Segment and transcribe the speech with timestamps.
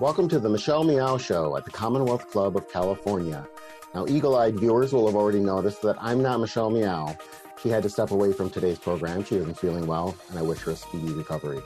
[0.00, 3.46] Welcome to the Michelle Meow Show at the Commonwealth Club of California.
[3.94, 7.16] Now, eagle eyed viewers will have already noticed that I'm not Michelle Meow.
[7.62, 9.22] She had to step away from today's program.
[9.22, 11.60] She isn't feeling well, and I wish her a speedy recovery.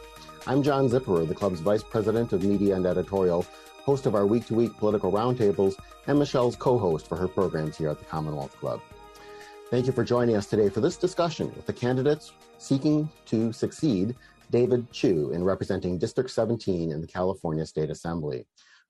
[0.46, 3.46] I'm John Zipperer, the club's Vice President of Media and Editorial,
[3.83, 7.79] host of our week to week political roundtables, and Michelle's co host for her programs
[7.79, 8.83] here at the Commonwealth Club.
[9.70, 14.15] Thank you for joining us today for this discussion with the candidates seeking to succeed
[14.51, 18.47] David Chiu in representing District 17 in the California State Assembly.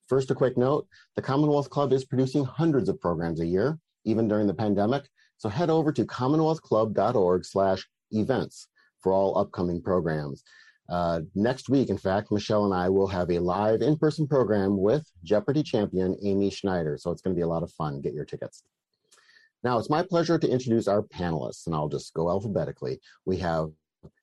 [0.07, 4.29] First, a quick note the Commonwealth Club is producing hundreds of programs a year, even
[4.29, 5.09] during the pandemic.
[5.37, 8.69] So head over to commonwealthclub.org slash events
[9.01, 10.43] for all upcoming programs.
[10.89, 14.79] Uh, next week, in fact, Michelle and I will have a live in person program
[14.79, 16.97] with Jeopardy champion Amy Schneider.
[16.97, 18.01] So it's going to be a lot of fun.
[18.01, 18.63] Get your tickets.
[19.63, 23.01] Now, it's my pleasure to introduce our panelists, and I'll just go alphabetically.
[23.27, 23.71] We have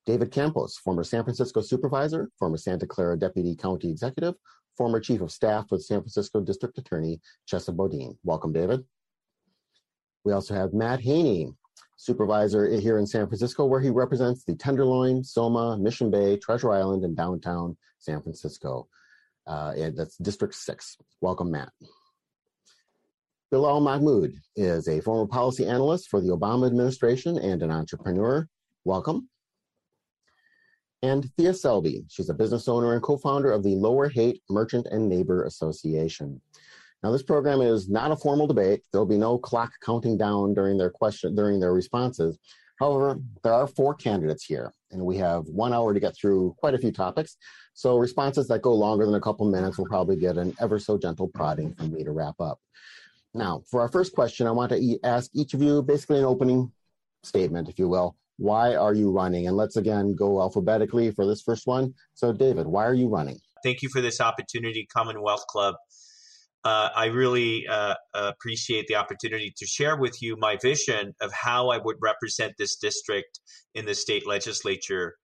[0.06, 4.36] David Campos, former San Francisco supervisor, former Santa Clara deputy county executive,
[4.78, 8.18] former chief of staff with San Francisco district attorney Chesa Boudin.
[8.24, 8.84] Welcome, David.
[10.24, 11.52] We also have Matt Haney,
[11.98, 17.04] supervisor here in San Francisco, where he represents the Tenderloin, Soma, Mission Bay, Treasure Island,
[17.04, 18.88] and downtown San Francisco.
[19.48, 20.98] Uh, and that's District 6.
[21.22, 21.70] Welcome, Matt.
[23.52, 28.48] Bilal Mahmood is a former policy analyst for the Obama administration and an entrepreneur.
[28.84, 29.30] Welcome
[31.06, 32.04] and Thea Selby.
[32.10, 36.42] She's a business owner and co-founder of the Lower Haight Merchant and Neighbor Association.
[37.04, 38.82] Now, this program is not a formal debate.
[38.92, 42.40] There'll be no clock counting down during their question during their responses.
[42.80, 46.74] However, there are four candidates here, and we have one hour to get through quite
[46.74, 47.38] a few topics.
[47.76, 50.98] So responses that go longer than a couple minutes will probably get an ever so
[50.98, 52.60] gentle prodding from me to wrap up.
[53.36, 56.72] Now, for our first question, I want to ask each of you basically an opening
[57.24, 59.48] statement, if you will, why are you running?
[59.48, 61.94] And let's again go alphabetically for this first one.
[62.14, 63.40] So, David, why are you running?
[63.64, 65.76] Thank you for this opportunity, Commonwealth Club.
[66.64, 71.70] Uh, I really uh, appreciate the opportunity to share with you my vision of how
[71.70, 73.40] I would represent this district
[73.76, 75.16] in the state legislature.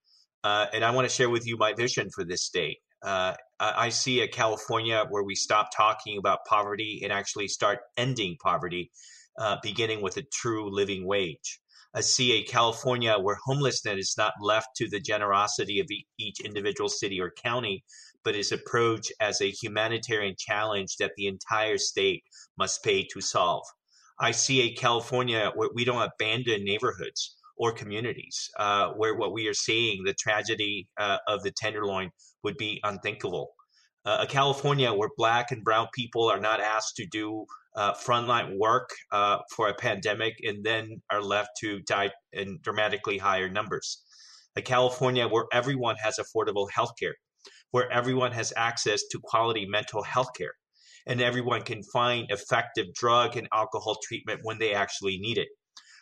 [0.44, 2.77] Uh, and I want to share with you my vision for this state.
[3.03, 8.38] Uh, I see a California where we stop talking about poverty and actually start ending
[8.44, 8.91] poverty,
[9.39, 11.60] uh, beginning with a true living wage
[11.94, 15.88] a California where homelessness is not left to the generosity of
[16.18, 17.84] each individual city or county,
[18.24, 22.24] but is approached as a humanitarian challenge that the entire state
[22.57, 23.63] must pay to solve.
[24.19, 29.47] I see a California where we don't abandon neighborhoods or communities, uh, where what we
[29.47, 32.12] are seeing, the tragedy uh, of the Tenderloin,
[32.44, 33.50] would be unthinkable.
[34.06, 38.57] Uh, a California where black and brown people are not asked to do uh, frontline
[38.57, 44.03] work uh, for a pandemic and then are left to die in dramatically higher numbers.
[44.55, 47.15] A California where everyone has affordable health care,
[47.71, 50.53] where everyone has access to quality mental health care,
[51.07, 55.47] and everyone can find effective drug and alcohol treatment when they actually need it.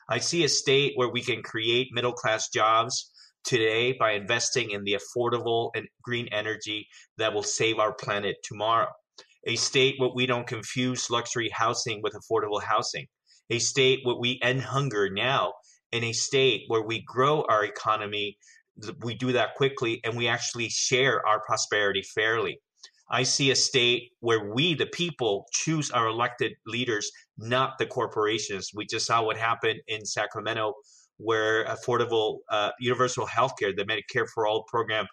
[0.10, 3.12] I see a state where we can create middle class jobs
[3.44, 6.88] today by investing in the affordable and green energy
[7.18, 8.90] that will save our planet tomorrow
[9.46, 13.08] a state where we don't confuse luxury housing with affordable housing,
[13.50, 15.54] a state where we end hunger now,
[15.92, 18.38] and a state where we grow our economy.
[19.02, 22.60] We do that quickly and we actually share our prosperity fairly.
[23.12, 28.70] I see a state where we, the people, choose our elected leaders, not the corporations.
[28.74, 30.74] We just saw what happened in Sacramento,
[31.18, 35.08] where affordable uh, universal health care, the Medicare for All program,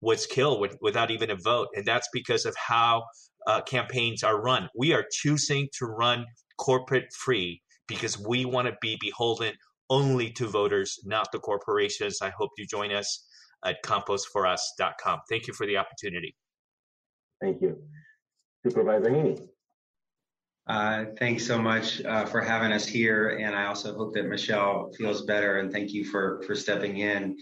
[0.00, 1.68] was killed with, without even a vote.
[1.74, 3.02] And that's because of how
[3.46, 4.68] uh, campaigns are run.
[4.76, 6.26] We are choosing to run
[6.58, 9.54] corporate free because we want to be beholden
[9.88, 12.18] only to voters, not the corporations.
[12.22, 13.26] I hope you join us
[13.64, 15.20] at camposforus.com.
[15.28, 16.36] Thank you for the opportunity.
[17.40, 17.78] Thank you.
[18.64, 19.38] Supervisor Haney.
[20.66, 24.92] Uh, thanks so much uh, for having us here, and I also hope that Michelle
[24.96, 25.58] feels better.
[25.58, 27.36] And thank you for for stepping in.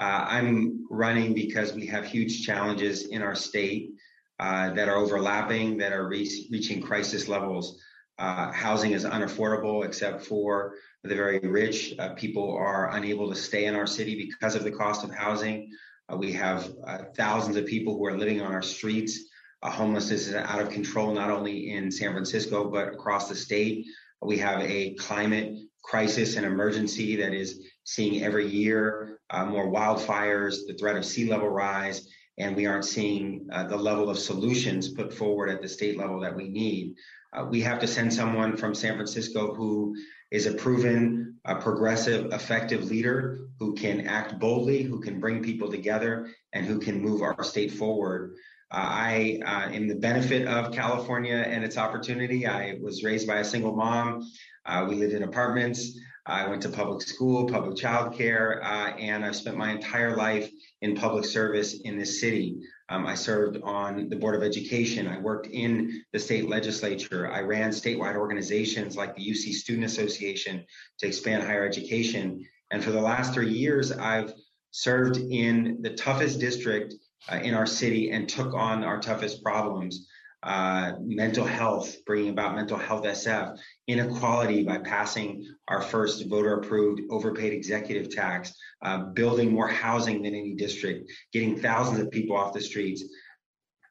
[0.00, 3.90] Uh, I'm running because we have huge challenges in our state
[4.38, 7.80] uh, that are overlapping, that are re- reaching crisis levels.
[8.18, 10.74] Uh, housing is unaffordable except for
[11.04, 11.94] the very rich.
[11.98, 15.70] Uh, people are unable to stay in our city because of the cost of housing.
[16.12, 19.20] Uh, we have uh, thousands of people who are living on our streets.
[19.62, 23.86] homelessness is out of control, not only in San Francisco, but across the state.
[24.22, 30.74] We have a climate crisis and emergency that is seeing every year more wildfires, the
[30.74, 35.12] threat of sea level rise, and we aren't seeing uh, the level of solutions put
[35.12, 36.94] forward at the state level that we need.
[37.32, 39.96] Uh, we have to send someone from San Francisco who
[40.30, 45.70] is a proven, uh, progressive, effective leader who can act boldly, who can bring people
[45.70, 48.34] together, and who can move our state forward.
[48.70, 52.46] Uh, I uh, am the benefit of California and its opportunity.
[52.46, 54.28] I was raised by a single mom.
[54.64, 55.98] Uh, we lived in apartments.
[56.26, 60.50] I went to public school, public childcare, uh, and I've spent my entire life
[60.82, 62.56] in public service in this city.
[62.88, 65.08] Um, I served on the Board of Education.
[65.08, 67.30] I worked in the state legislature.
[67.30, 70.64] I ran statewide organizations like the UC Student Association
[70.98, 72.44] to expand higher education.
[72.70, 74.32] And for the last three years, I've
[74.70, 76.94] served in the toughest district
[77.30, 80.06] uh, in our city and took on our toughest problems.
[80.42, 83.58] Uh, mental health, bringing about mental health SF,
[83.88, 88.52] inequality by passing our first voter approved overpaid executive tax,
[88.82, 93.04] uh, building more housing than any district, getting thousands of people off the streets,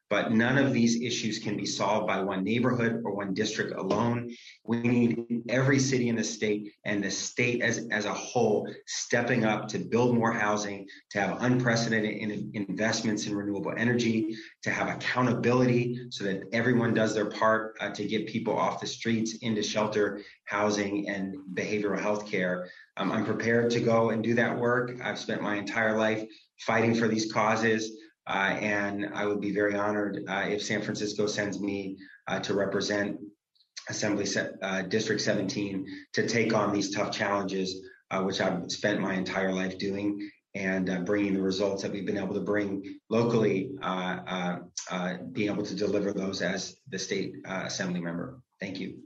[0.08, 4.30] but none of these issues can be solved by one neighborhood or one district alone.
[4.64, 9.44] We need every city in the state and the state as, as a whole stepping
[9.44, 14.88] up to build more housing, to have unprecedented in investments in renewable energy, to have
[14.88, 19.62] accountability so that everyone does their part uh, to get people off the streets into
[19.62, 22.68] shelter, housing, and behavioral health care.
[22.96, 24.92] Um, I'm prepared to go and do that work.
[25.02, 26.24] I've spent my entire life
[26.60, 27.90] fighting for these causes.
[28.26, 31.96] Uh, and I would be very honored uh, if San Francisco sends me
[32.26, 33.18] uh, to represent
[33.88, 34.26] Assembly
[34.88, 37.82] District 17 to take on these tough challenges,
[38.22, 42.18] which I've spent my entire life doing and uh, bringing the results that we've been
[42.18, 44.58] able to bring locally, uh,
[44.90, 48.40] uh, being able to deliver those as the state assembly member.
[48.58, 48.98] Thank you.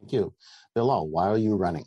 [0.00, 0.32] Thank you.
[0.74, 1.84] Bilal, why are you running?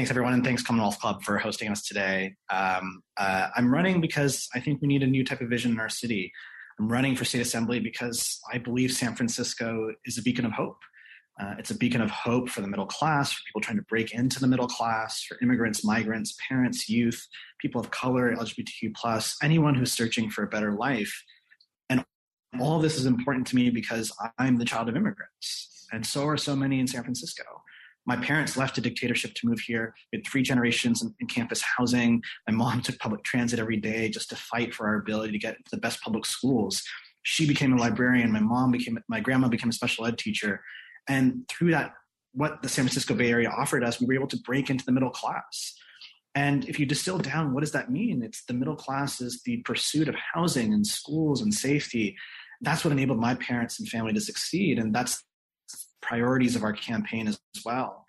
[0.00, 2.34] Thanks everyone, and thanks Commonwealth Club for hosting us today.
[2.48, 5.78] Um, uh, I'm running because I think we need a new type of vision in
[5.78, 6.32] our city.
[6.78, 10.78] I'm running for state assembly because I believe San Francisco is a beacon of hope.
[11.38, 14.14] Uh, it's a beacon of hope for the middle class, for people trying to break
[14.14, 17.22] into the middle class, for immigrants, migrants, parents, youth,
[17.60, 21.12] people of color, LGBTQ plus, anyone who's searching for a better life.
[21.90, 22.02] And
[22.58, 26.38] all this is important to me because I'm the child of immigrants, and so are
[26.38, 27.44] so many in San Francisco.
[28.06, 29.94] My parents left a dictatorship to move here.
[30.12, 32.22] We had three generations in, in, campus housing.
[32.48, 35.56] My mom took public transit every day just to fight for our ability to get
[35.70, 36.82] the best public schools.
[37.22, 38.32] She became a librarian.
[38.32, 40.62] My mom became, my grandma became a special ed teacher.
[41.08, 41.92] And through that,
[42.32, 44.92] what the San Francisco Bay Area offered us, we were able to break into the
[44.92, 45.74] middle class.
[46.34, 48.22] And if you distill down, what does that mean?
[48.22, 52.16] It's the middle class is the pursuit of housing and schools and safety.
[52.60, 54.78] That's what enabled my parents and family to succeed.
[54.78, 55.24] And that's
[56.02, 58.04] priorities of our campaign as well.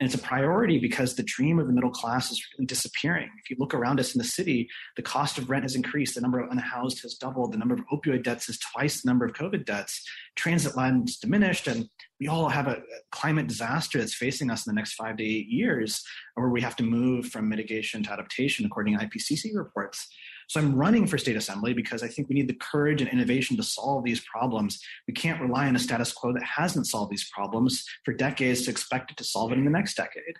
[0.00, 3.28] And it's a priority because the dream of the middle class is really disappearing.
[3.44, 4.66] If you look around us in the city,
[4.96, 7.82] the cost of rent has increased, the number of unhoused has doubled, the number of
[7.92, 10.02] opioid debts is twice the number of COVID debts,
[10.36, 11.86] transit lines diminished, and
[12.18, 12.80] we all have a
[13.12, 16.02] climate disaster that's facing us in the next five to eight years,
[16.34, 20.08] where we have to move from mitigation to adaptation, according to IPCC reports.
[20.50, 23.56] So I'm running for state assembly because I think we need the courage and innovation
[23.58, 24.82] to solve these problems.
[25.06, 28.72] We can't rely on a status quo that hasn't solved these problems for decades to
[28.72, 30.34] expect it to solve it in the next decade.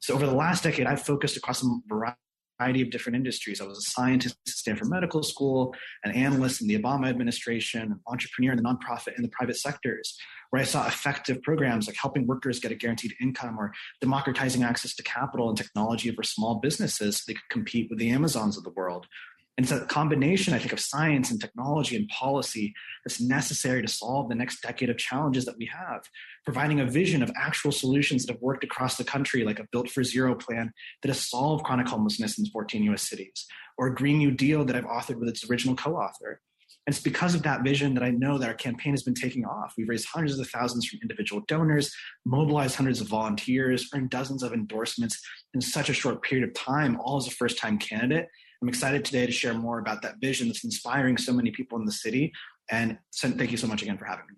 [0.00, 3.62] So over the last decade, I've focused across a variety of different industries.
[3.62, 5.74] I was a scientist at Stanford Medical School,
[6.04, 10.18] an analyst in the Obama administration, an entrepreneur in the nonprofit and the private sectors,
[10.50, 13.72] where I saw effective programs like helping workers get a guaranteed income or
[14.02, 18.10] democratizing access to capital and technology for small businesses so they could compete with the
[18.10, 19.06] Amazons of the world,
[19.56, 22.74] and it's a combination, I think, of science and technology and policy
[23.04, 26.02] that's necessary to solve the next decade of challenges that we have.
[26.44, 29.88] Providing a vision of actual solutions that have worked across the country, like a Built
[29.88, 33.46] for Zero plan that has solved chronic homelessness in 14 US cities,
[33.78, 36.40] or a Green New Deal that I've authored with its original co author.
[36.86, 39.44] And it's because of that vision that I know that our campaign has been taking
[39.44, 39.74] off.
[39.78, 41.94] We've raised hundreds of thousands from individual donors,
[42.26, 45.22] mobilized hundreds of volunteers, earned dozens of endorsements
[45.54, 48.26] in such a short period of time, all as a first time candidate.
[48.64, 51.84] I'm excited today to share more about that vision that's inspiring so many people in
[51.84, 52.32] the city.
[52.70, 54.36] And thank you so much again for having me.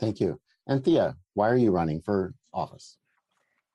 [0.00, 0.40] Thank you.
[0.66, 2.96] And Thea, why are you running for office?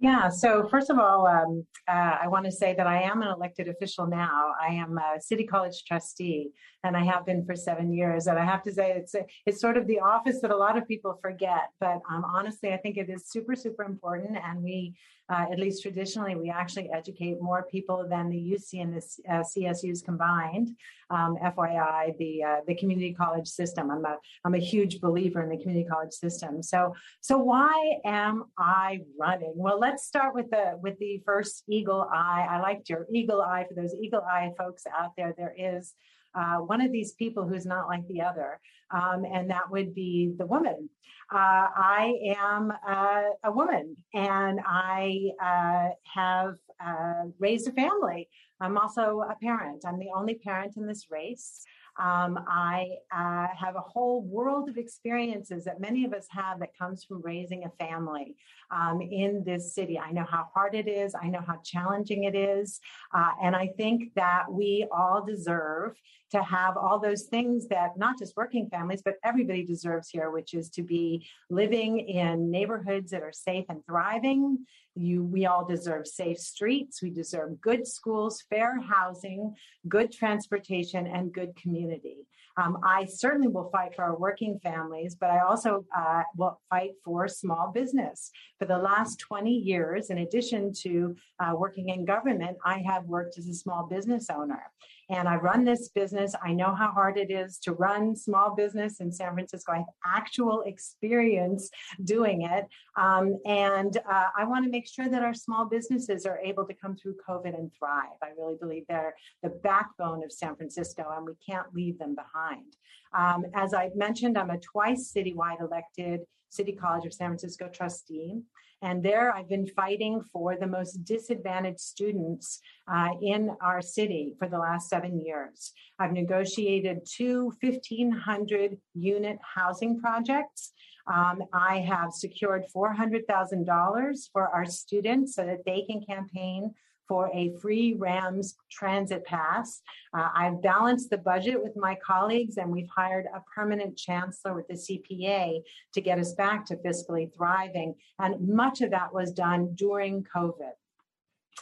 [0.02, 3.30] Yeah, so first of all, um, uh, I want to say that I am an
[3.30, 4.52] elected official now.
[4.62, 6.52] I am a city college trustee,
[6.84, 8.28] and I have been for seven years.
[8.28, 10.78] And I have to say, it's a, it's sort of the office that a lot
[10.78, 11.70] of people forget.
[11.80, 14.38] But um, honestly, I think it is super, super important.
[14.38, 14.98] And we,
[15.30, 19.44] uh, at least traditionally, we actually educate more people than the UC and the uh,
[19.44, 20.70] CSUs combined.
[21.10, 23.90] Um, FYI, the uh, the community college system.
[23.90, 26.62] I'm a I'm a huge believer in the community college system.
[26.62, 29.54] So so why am I running?
[29.56, 32.48] Well, let's start with the with the first eagle eye.
[32.50, 35.34] I liked your eagle eye for those eagle eye folks out there.
[35.38, 35.94] There is
[36.38, 38.60] uh, one of these people who's not like the other,
[38.92, 40.90] um, and that would be the woman.
[41.34, 48.30] Uh, I am uh, a woman, and I uh, have uh, raised a family.
[48.62, 49.84] I'm also a parent.
[49.86, 51.64] I'm the only parent in this race.
[52.00, 56.78] Um, I uh, have a whole world of experiences that many of us have that
[56.78, 58.36] comes from raising a family
[58.72, 59.98] um, in this city.
[59.98, 62.80] I know how hard it is, I know how challenging it is.
[63.14, 65.98] Uh, and I think that we all deserve
[66.32, 70.54] to have all those things that not just working families, but everybody deserves here, which
[70.54, 74.66] is to be living in neighborhoods that are safe and thriving.
[74.98, 77.02] You, we all deserve safe streets.
[77.02, 79.56] We deserve good schools, fair housing,
[79.88, 82.28] good transportation, and good community.
[82.58, 86.94] Um, I certainly will fight for our working families, but I also uh, will fight
[87.06, 88.32] for small business.
[88.58, 93.38] For the last 20 years, in addition to uh, working in government, I have worked
[93.38, 94.64] as a small business owner
[95.10, 96.36] and I run this business.
[96.44, 99.72] I know how hard it is to run small business in San Francisco.
[99.72, 101.70] I have actual experience
[102.04, 102.66] doing it.
[102.98, 106.74] Um, and uh, I want to make sure that our small businesses are able to
[106.74, 108.18] come through COVID and thrive.
[108.22, 112.76] I really believe they're the backbone of San Francisco, and we can't leave them behind.
[113.14, 118.42] Um, as I mentioned, I'm a twice citywide elected City College of San Francisco trustee.
[118.82, 122.60] And there I've been fighting for the most disadvantaged students
[122.92, 125.74] uh, in our city for the last seven years.
[126.00, 130.74] I've negotiated two 1,500 unit housing projects.
[131.08, 136.74] Um, I have secured $400,000 for our students so that they can campaign
[137.08, 139.82] for a free RAMS transit pass.
[140.14, 144.68] Uh, I've balanced the budget with my colleagues, and we've hired a permanent chancellor with
[144.68, 145.62] the CPA
[145.94, 147.96] to get us back to fiscally thriving.
[148.20, 150.74] And much of that was done during COVID.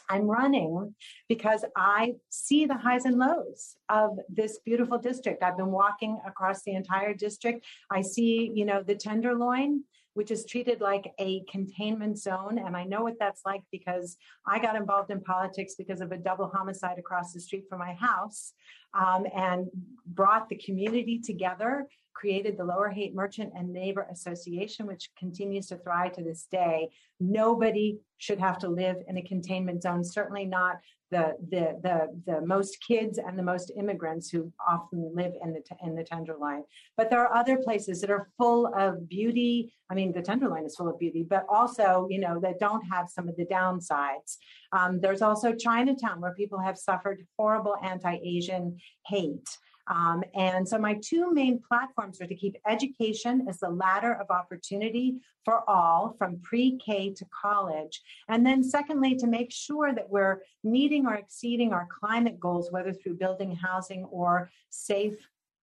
[0.10, 0.94] I'm running
[1.28, 5.42] because I see the highs and lows of this beautiful district.
[5.42, 7.66] I've been walking across the entire district.
[7.90, 9.84] I see, you know, the Tenderloin
[10.16, 12.58] which is treated like a containment zone.
[12.58, 14.18] And I know what that's like because
[14.48, 17.94] I got involved in politics because of a double homicide across the street from my
[17.94, 18.54] house
[18.94, 19.68] um, and
[20.06, 25.78] brought the community together created the Lower Haight Merchant and Neighbor Association, which continues to
[25.78, 26.90] thrive to this day.
[27.20, 30.78] Nobody should have to live in a containment zone, certainly not
[31.12, 35.62] the, the, the, the most kids and the most immigrants who often live in the,
[35.84, 36.64] in the Tenderloin.
[36.98, 39.74] But there are other places that are full of beauty.
[39.90, 43.10] I mean, the Tenderloin is full of beauty, but also, you know, that don't have
[43.10, 44.38] some of the downsides.
[44.72, 49.48] Um, there's also Chinatown, where people have suffered horrible anti Asian hate.
[49.88, 54.32] Um, and so my two main platforms are to keep education as the ladder of
[54.32, 58.01] opportunity for all from pre-K to college.
[58.27, 62.94] And then secondly, to make sure that we're meeting or exceeding our climate goals, whether
[62.94, 65.15] through building housing or safe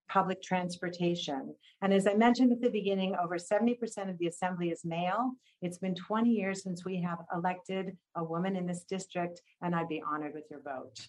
[0.08, 1.54] public transportation.
[1.80, 5.32] And as I mentioned at the beginning, over 70% of the assembly is male.
[5.62, 9.88] It's been 20 years since we have elected a woman in this district, and I'd
[9.88, 11.08] be honored with your vote.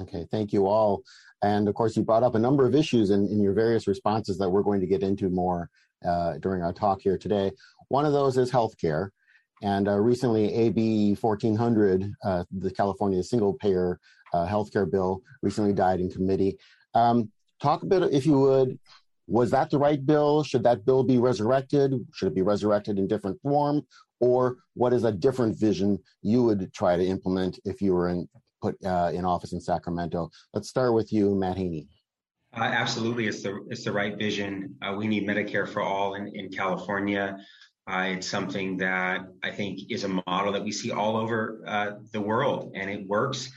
[0.00, 1.02] Okay, thank you all.
[1.42, 4.38] And of course, you brought up a number of issues in, in your various responses
[4.38, 5.68] that we're going to get into more
[6.04, 7.50] uh, during our talk here today.
[7.88, 9.10] One of those is healthcare.
[9.62, 13.98] And uh, recently, AB 1400, uh, the California single payer
[14.32, 16.58] uh, healthcare bill, recently died in committee.
[16.94, 17.30] Um,
[17.62, 18.78] talk a bit, if you would,
[19.26, 20.42] was that the right bill?
[20.42, 21.94] Should that bill be resurrected?
[22.12, 23.86] Should it be resurrected in different form?
[24.20, 28.28] Or what is a different vision you would try to implement if you were in
[28.64, 30.30] put uh, in office in Sacramento.
[30.54, 31.86] Let's start with you, Matt Haney.
[32.56, 34.76] Uh, absolutely, it's the it's the right vision.
[34.80, 37.36] Uh, we need Medicare for all in in California.
[37.90, 41.90] Uh, it's something that I think is a model that we see all over uh,
[42.12, 43.50] the world, and it works.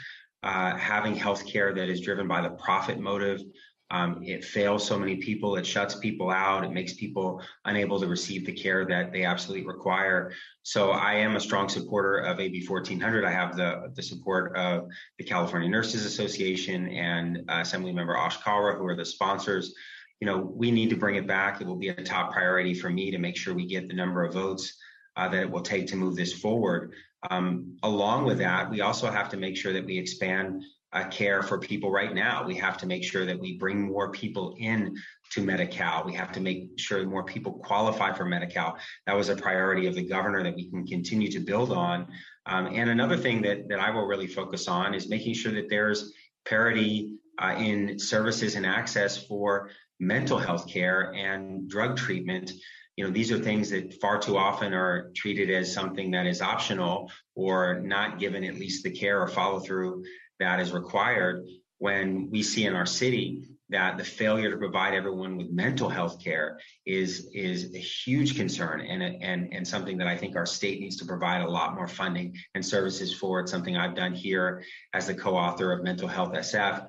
[0.44, 3.42] Uh, having healthcare that is driven by the profit motive
[3.90, 5.56] um, it fails so many people.
[5.56, 6.66] It shuts people out.
[6.66, 10.34] It makes people unable to receive the care that they absolutely require.
[10.64, 13.24] So I am a strong supporter of AB 1400.
[13.24, 18.78] I have the, the support of the California Nurses Association and uh, Assemblymember Ash Kalra,
[18.78, 19.74] who are the sponsors.
[20.20, 21.62] You know, we need to bring it back.
[21.62, 24.26] It will be a top priority for me to make sure we get the number
[24.26, 24.78] of votes
[25.16, 26.92] uh, that it will take to move this forward.
[27.30, 30.64] Um, along with that, we also have to make sure that we expand
[30.94, 32.46] uh, care for people right now.
[32.46, 34.96] We have to make sure that we bring more people in
[35.32, 36.06] to Medi-Cal.
[36.06, 38.78] We have to make sure more people qualify for Medi-Cal.
[39.06, 42.08] That was a priority of the governor that we can continue to build on.
[42.46, 45.70] Um, and another thing that, that I will really focus on is making sure that
[45.70, 46.14] there's
[46.46, 52.52] parity uh, in services and access for mental health care and drug treatment.
[52.96, 56.42] You know, these are things that far too often are treated as something that is
[56.42, 60.04] optional or not given at least the care or follow through
[60.40, 61.46] that is required.
[61.80, 66.24] when we see in our city that the failure to provide everyone with mental health
[66.24, 70.80] care is is a huge concern and and and something that I think our state
[70.80, 73.42] needs to provide a lot more funding and services for.
[73.42, 74.64] It's something I've done here
[74.94, 76.88] as the co-author of Mental Health SF.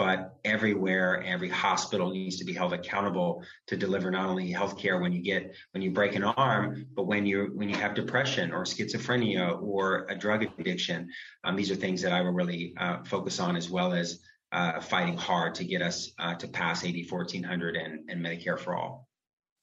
[0.00, 5.12] But everywhere, every hospital needs to be held accountable to deliver not only healthcare when
[5.12, 8.64] you get when you break an arm, but when you when you have depression or
[8.64, 11.10] schizophrenia or a drug addiction.
[11.44, 14.20] Um, these are things that I will really uh, focus on as well as
[14.52, 18.74] uh, fighting hard to get us uh, to pass AB 1400 and, and Medicare for
[18.74, 19.06] all.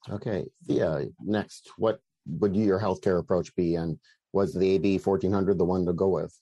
[0.07, 3.73] Okay, Thea, next, what would your healthcare approach be?
[3.73, 3.97] And
[4.33, 6.39] was the AB 1400 the one to go with?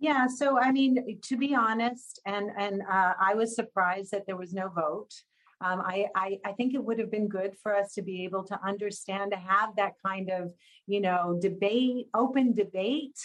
[0.00, 4.36] Yeah, so I mean, to be honest, and and uh, I was surprised that there
[4.36, 5.10] was no vote.
[5.60, 8.44] Um, I, I, I think it would have been good for us to be able
[8.44, 10.52] to understand to have that kind of
[10.86, 13.18] you know debate, open debate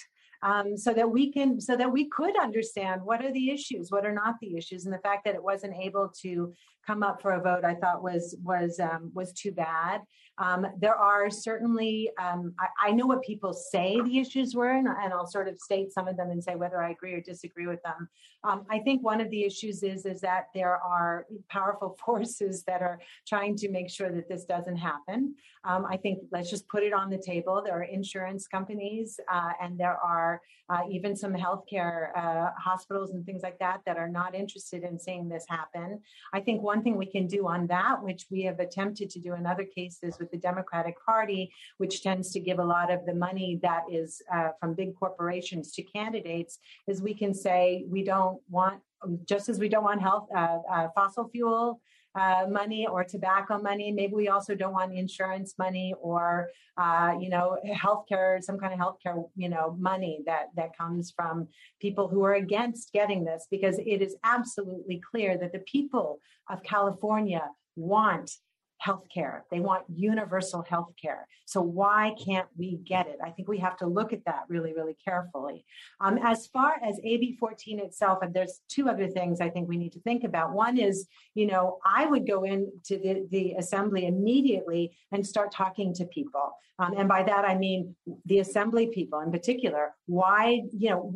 [0.43, 4.05] um, so that we can so that we could understand what are the issues what
[4.05, 6.53] are not the issues and the fact that it wasn't able to
[6.85, 10.01] come up for a vote i thought was was um, was too bad.
[10.39, 14.87] Um, there are certainly um, I, I, know what people say the issues were and,
[14.87, 17.67] and, i'll sort of state some of them and say whether i agree or disagree
[17.67, 18.09] with them.
[18.43, 22.81] Um, i think one of the issues is is that there are powerful forces that
[22.81, 25.35] are trying to make sure that this doesn't happen.
[25.65, 27.61] Um, i think let's just put it on the table.
[27.63, 33.25] There are insurance companies uh, and there are uh, even some healthcare uh, hospitals and
[33.25, 35.99] things like that that are not interested in seeing this happen.
[36.33, 39.33] I think one thing we can do on that, which we have attempted to do
[39.35, 43.13] in other cases with the Democratic Party, which tends to give a lot of the
[43.13, 48.39] money that is uh, from big corporations to candidates, is we can say we don't
[48.49, 48.81] want
[49.25, 51.81] just as we don't want health uh, uh, fossil fuel
[52.15, 53.91] uh, money or tobacco money.
[53.91, 58.79] Maybe we also don't want insurance money or, uh, you know, healthcare, some kind of
[58.79, 61.47] healthcare, you know, money that that comes from
[61.81, 66.61] people who are against getting this, because it is absolutely clear that the people of
[66.63, 67.43] California
[67.75, 68.31] want
[68.83, 69.45] health care.
[69.49, 71.25] They want universal health care.
[71.45, 73.17] So why can't we get it?
[73.23, 75.63] I think we have to look at that really, really carefully.
[76.01, 79.77] Um, as far as AB 14 itself, and there's two other things I think we
[79.77, 80.51] need to think about.
[80.51, 85.93] One is, you know, I would go into the, the assembly immediately and start talking
[85.93, 86.51] to people.
[86.79, 89.93] Um, and by that, I mean the assembly people in particular.
[90.07, 91.13] Why, you know,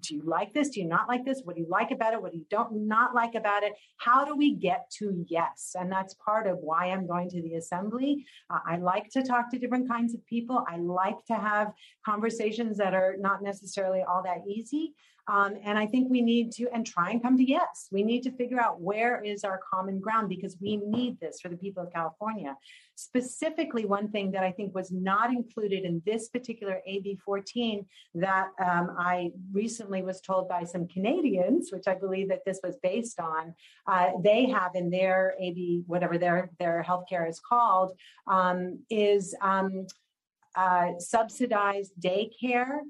[0.00, 0.70] do you like this?
[0.70, 1.42] Do you not like this?
[1.44, 2.22] What do you like about it?
[2.22, 3.72] What do you don't not like about it?
[3.96, 5.74] How do we get to yes?
[5.78, 8.24] And that's part of why I'm going to the assembly.
[8.48, 10.64] Uh, I like to talk to different kinds of people.
[10.68, 11.72] I like to have
[12.06, 14.94] conversations that are not necessarily all that easy.
[15.28, 17.88] Um, and I think we need to, and try and come to yes.
[17.92, 21.48] We need to figure out where is our common ground because we need this for
[21.48, 22.56] the people of California.
[22.96, 28.48] Specifically, one thing that I think was not included in this particular AB 14 that
[28.62, 33.20] um, I recently was told by some Canadians, which I believe that this was based
[33.20, 33.54] on,
[33.86, 37.92] uh, they have in their AB, whatever their, their healthcare is called,
[38.26, 39.86] um, is um,
[40.56, 42.80] uh, subsidized daycare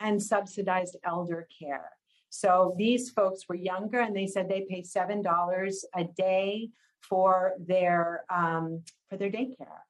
[0.00, 1.90] and subsidized elder care.
[2.30, 8.24] So these folks were younger and they said they pay $7 a day for their,
[8.30, 9.80] um, for their daycare,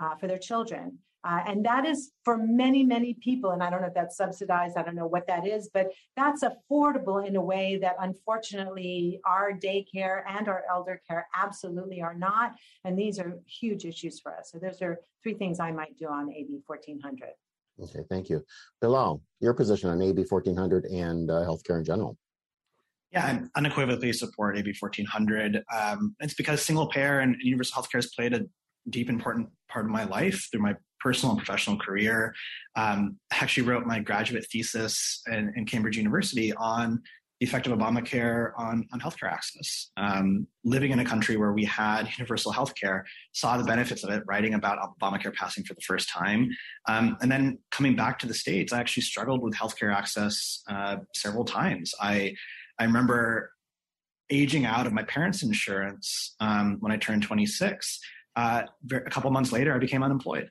[0.00, 0.98] uh, for their children.
[1.24, 3.52] Uh, and that is for many, many people.
[3.52, 6.44] And I don't know if that's subsidized, I don't know what that is, but that's
[6.44, 12.54] affordable in a way that unfortunately our daycare and our elder care absolutely are not.
[12.84, 14.50] And these are huge issues for us.
[14.52, 17.30] So those are three things I might do on AB 1400.
[17.80, 18.44] Okay, thank you.
[18.80, 22.16] Bilal, your position on AB 1400 and uh, healthcare in general.
[23.12, 25.62] Yeah, I unequivocally support AB 1400.
[25.72, 28.42] Um, it's because single payer and, universal healthcare has played a
[28.90, 32.34] deep, important part of my life through my personal and professional career.
[32.76, 37.02] Um, I actually wrote my graduate thesis in, in Cambridge University on
[37.40, 39.90] the effect of Obamacare on, on healthcare access.
[39.96, 44.22] Um, living in a country where we had universal healthcare, saw the benefits of it,
[44.26, 46.48] writing about Obamacare passing for the first time.
[46.88, 50.96] Um, and then coming back to the States, I actually struggled with healthcare access uh,
[51.14, 51.92] several times.
[52.00, 52.34] I,
[52.78, 53.50] I remember
[54.30, 58.00] aging out of my parents' insurance um, when I turned 26.
[58.36, 60.50] Uh, a couple months later, I became unemployed.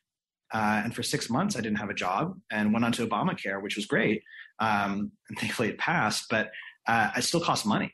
[0.54, 3.62] Uh, and for six months, I didn't have a job and went on to Obamacare,
[3.62, 4.22] which was great.
[4.60, 6.26] Um, and thankfully it passed.
[6.30, 6.52] But
[6.88, 7.93] uh, it still costs money.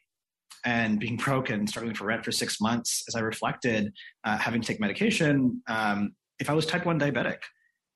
[0.66, 3.94] And being broke and struggling for rent for six months, as I reflected,
[4.26, 7.38] uh, having to take medication, um, if I was type 1 diabetic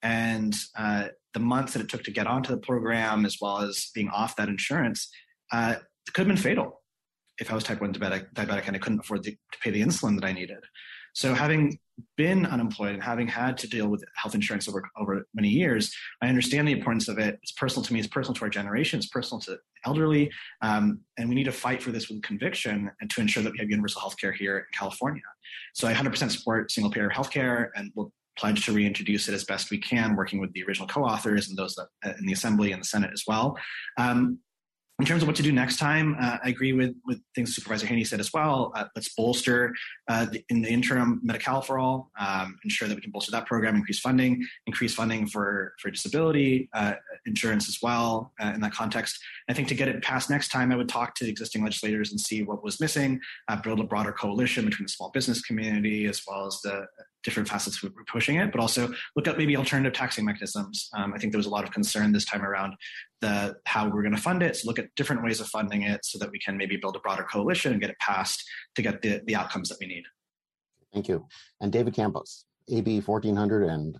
[0.01, 3.89] and uh, the months that it took to get onto the program, as well as
[3.93, 5.09] being off that insurance,
[5.51, 5.75] uh,
[6.13, 6.81] could have been fatal
[7.39, 10.19] if I was type 1 diabetic, diabetic and I couldn't afford to pay the insulin
[10.19, 10.59] that I needed.
[11.13, 11.79] So having
[12.17, 16.27] been unemployed and having had to deal with health insurance over over many years, I
[16.27, 17.39] understand the importance of it.
[17.41, 17.99] It's personal to me.
[17.99, 18.97] It's personal to our generation.
[18.97, 23.09] It's personal to elderly, um, and we need to fight for this with conviction and
[23.11, 25.21] to ensure that we have universal health care here in California.
[25.73, 29.43] So I 100% support single payer health care, and we'll pledge to reintroduce it as
[29.43, 32.71] best we can, working with the original co-authors and those that, uh, in the Assembly
[32.71, 33.57] and the Senate as well.
[33.97, 34.39] Um,
[34.99, 37.87] in terms of what to do next time, uh, I agree with, with things Supervisor
[37.87, 38.71] Haney said as well.
[38.75, 39.73] Uh, let's bolster
[40.07, 43.47] uh, the, in the interim Medi-Cal for all, um, ensure that we can bolster that
[43.47, 46.93] program, increase funding, increase funding for, for disability uh,
[47.25, 49.17] insurance as well uh, in that context.
[49.49, 52.19] I think to get it passed next time, I would talk to existing legislators and
[52.19, 56.21] see what was missing, uh, build a broader coalition between the small business community as
[56.27, 56.85] well as the
[57.23, 60.89] different facets we're pushing it, but also look at maybe alternative taxing mechanisms.
[60.93, 62.75] Um, I think there was a lot of concern this time around
[63.21, 64.55] the how we're going to fund it.
[64.55, 66.99] So look at different ways of funding it so that we can maybe build a
[66.99, 68.43] broader coalition and get it passed
[68.75, 70.03] to get the, the outcomes that we need.
[70.93, 71.25] Thank you.
[71.61, 73.97] And David Campos, AB 1400 and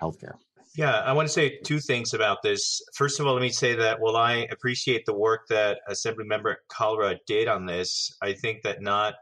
[0.00, 0.34] healthcare.
[0.76, 2.82] Yeah, I want to say two things about this.
[2.94, 7.16] First of all, let me say that while I appreciate the work that Assemblymember Kalra
[7.28, 9.14] did on this, I think that not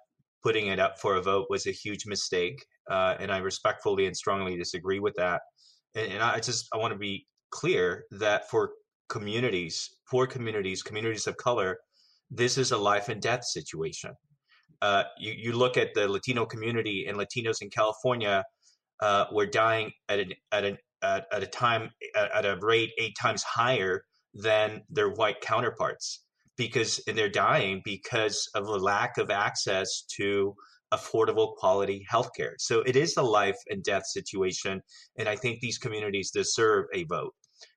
[0.42, 4.16] putting it up for a vote was a huge mistake uh, and I respectfully and
[4.16, 5.40] strongly disagree with that.
[5.94, 8.72] And, and I just I want to be clear that for
[9.08, 11.78] communities, poor communities, communities of color,
[12.30, 14.12] this is a life and death situation.
[14.80, 18.44] Uh, you, you look at the Latino community and Latinos in California
[19.00, 23.16] uh, were dying at a, at, a, at, at a time at a rate eight
[23.20, 26.24] times higher than their white counterparts
[26.56, 30.54] because and they're dying because of a lack of access to
[30.92, 32.54] affordable quality healthcare.
[32.58, 34.82] So it is a life and death situation,
[35.18, 37.34] and I think these communities deserve a vote.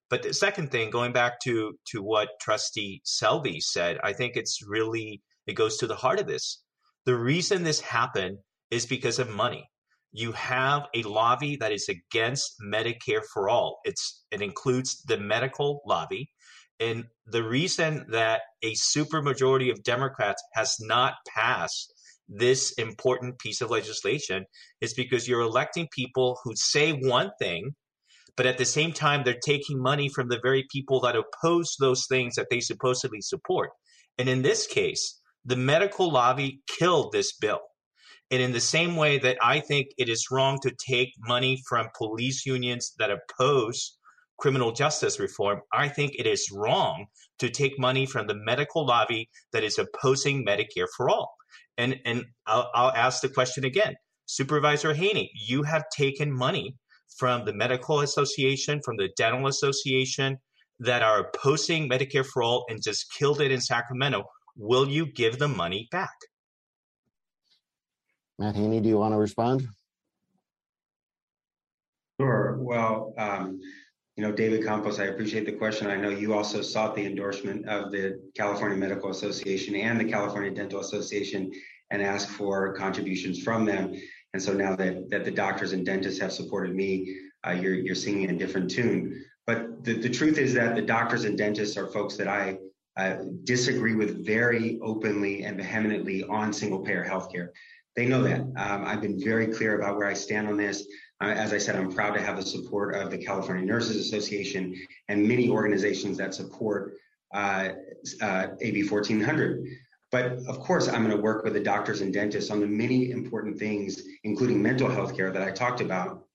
[0.09, 4.59] But the second thing, going back to to what Trustee Selby said, I think it's
[4.67, 6.63] really it goes to the heart of this.
[7.05, 8.37] The reason this happened
[8.71, 9.69] is because of money.
[10.11, 13.79] You have a lobby that is against Medicare for all.
[13.83, 16.29] It's it includes the medical lobby.
[16.79, 21.93] And the reason that a supermajority of Democrats has not passed
[22.27, 24.45] this important piece of legislation
[24.81, 27.75] is because you're electing people who say one thing,
[28.35, 32.05] but at the same time, they're taking money from the very people that oppose those
[32.07, 33.69] things that they supposedly support.
[34.17, 37.61] And in this case, the medical lobby killed this bill.
[38.31, 41.89] And in the same way that I think it is wrong to take money from
[41.95, 43.97] police unions that oppose
[44.37, 47.05] criminal justice reform, I think it is wrong
[47.39, 51.35] to take money from the medical lobby that is opposing Medicare for all.
[51.77, 53.95] And and I'll, I'll ask the question again,
[54.25, 56.75] Supervisor Haney, you have taken money
[57.17, 60.37] from the medical association, from the dental association
[60.79, 64.23] that are opposing Medicare for all and just killed it in Sacramento.
[64.57, 66.15] Will you give the money back?
[68.37, 69.67] Matt Haney, do you want to respond?
[72.19, 72.57] Sure.
[72.59, 73.59] Well, um,
[74.15, 75.87] you know, David Campos, I appreciate the question.
[75.87, 80.51] I know you also sought the endorsement of the California Medical Association and the California
[80.51, 81.51] Dental Association
[81.91, 83.93] and asked for contributions from them.
[84.33, 87.95] And so now that, that the doctors and dentists have supported me, uh, you're, you're
[87.95, 89.21] singing a different tune.
[89.45, 92.57] But the, the truth is that the doctors and dentists are folks that I
[92.97, 97.49] uh, disagree with very openly and vehemently on single payer healthcare.
[97.97, 98.41] They know that.
[98.41, 100.85] Um, I've been very clear about where I stand on this.
[101.21, 104.75] Uh, as I said, I'm proud to have the support of the California Nurses Association
[105.07, 106.95] and many organizations that support
[107.33, 107.69] uh,
[108.21, 109.65] uh, AB 1400.
[110.11, 113.11] But of course, I'm going to work with the doctors and dentists on the many
[113.11, 116.25] important things, including mental health care that I talked about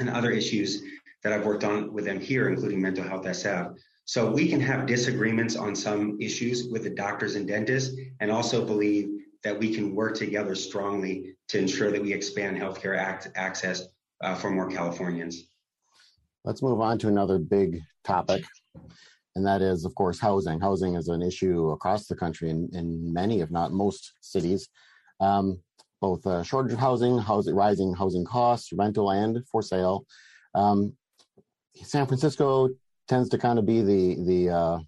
[0.00, 0.82] and other issues
[1.22, 3.74] that I've worked on with them here, including mental health SF.
[4.04, 8.64] So we can have disagreements on some issues with the doctors and dentists and also
[8.64, 9.08] believe
[9.42, 13.88] that we can work together strongly to ensure that we expand healthcare act access
[14.22, 15.44] uh, for more Californians.
[16.44, 18.44] Let's move on to another big topic,
[19.34, 20.60] and that is, of course, housing.
[20.60, 24.68] Housing is an issue across the country in, in many, if not most, cities.
[25.20, 25.60] Um,
[26.00, 30.04] both uh, shortage of housing, housing, rising housing costs, rental and for sale.
[30.54, 30.94] Um,
[31.82, 32.68] San Francisco
[33.08, 34.78] tends to kind of be the the uh,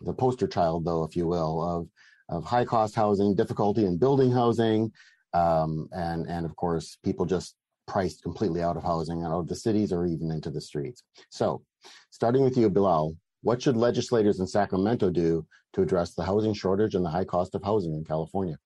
[0.00, 1.88] the poster child, though, if you will, of
[2.28, 4.92] of high cost housing, difficulty in building housing,
[5.32, 9.54] um, and and of course, people just priced completely out of housing, out of the
[9.54, 11.02] cities, or even into the streets.
[11.30, 11.62] So,
[12.10, 16.94] starting with you, Bilal, what should legislators in Sacramento do to address the housing shortage
[16.94, 18.58] and the high cost of housing in California?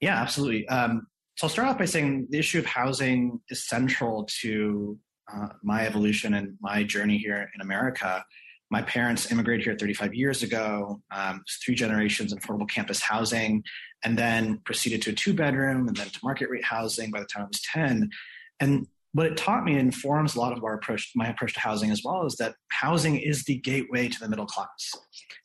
[0.00, 0.66] Yeah, absolutely.
[0.68, 4.98] Um, so I'll start off by saying the issue of housing is central to
[5.32, 8.24] uh, my evolution and my journey here in America.
[8.70, 13.64] My parents immigrated here 35 years ago, um, three generations in affordable campus housing,
[14.04, 17.26] and then proceeded to a two bedroom and then to market rate housing by the
[17.26, 18.10] time I was 10.
[18.60, 21.90] And what it taught me informs a lot of our approach, my approach to housing
[21.90, 24.94] as well, is that housing is the gateway to the middle class.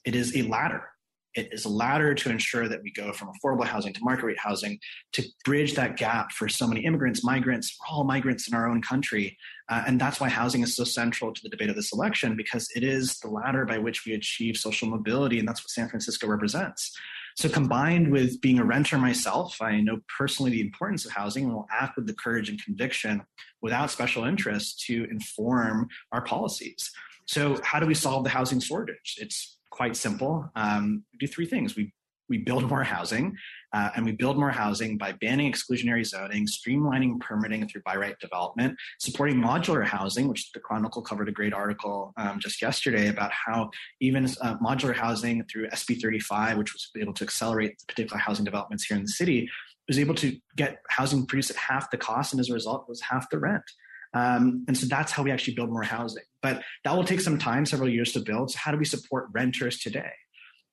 [0.06, 0.90] It is a ladder.
[1.36, 4.40] It is a ladder to ensure that we go from affordable housing to market rate
[4.40, 4.80] housing
[5.14, 9.38] to bridge that gap for so many immigrants, migrants, all migrants in our own country.
[9.70, 12.70] Uh, and that's why housing is so central to the debate of this election, because
[12.76, 15.40] it is the ladder by which we achieve social mobility.
[15.40, 16.96] And that's what San Francisco represents.
[17.36, 21.54] So, combined with being a renter myself, I know personally the importance of housing and
[21.54, 23.24] will act with the courage and conviction
[23.62, 26.92] without special interest to inform our policies.
[27.26, 29.16] So, how do we solve the housing shortage?
[29.18, 30.48] It's quite simple.
[30.56, 31.76] Um, we do three things.
[31.76, 31.92] We
[32.30, 33.36] we build more housing,
[33.74, 38.18] uh, and we build more housing by banning exclusionary zoning, streamlining permitting through by right
[38.20, 43.32] development, supporting modular housing, which the Chronicle covered a great article um, just yesterday about
[43.34, 48.46] how even uh, modular housing through SB 35, which was able to accelerate particular housing
[48.46, 49.50] developments here in the city,
[49.90, 53.02] was able to get housing produced at half the cost, and as a result, was
[53.02, 53.64] half the rent.
[54.14, 56.24] Um, and so that's how we actually build more housing.
[56.42, 58.52] But that will take some time, several years to build.
[58.52, 60.12] So how do we support renters today?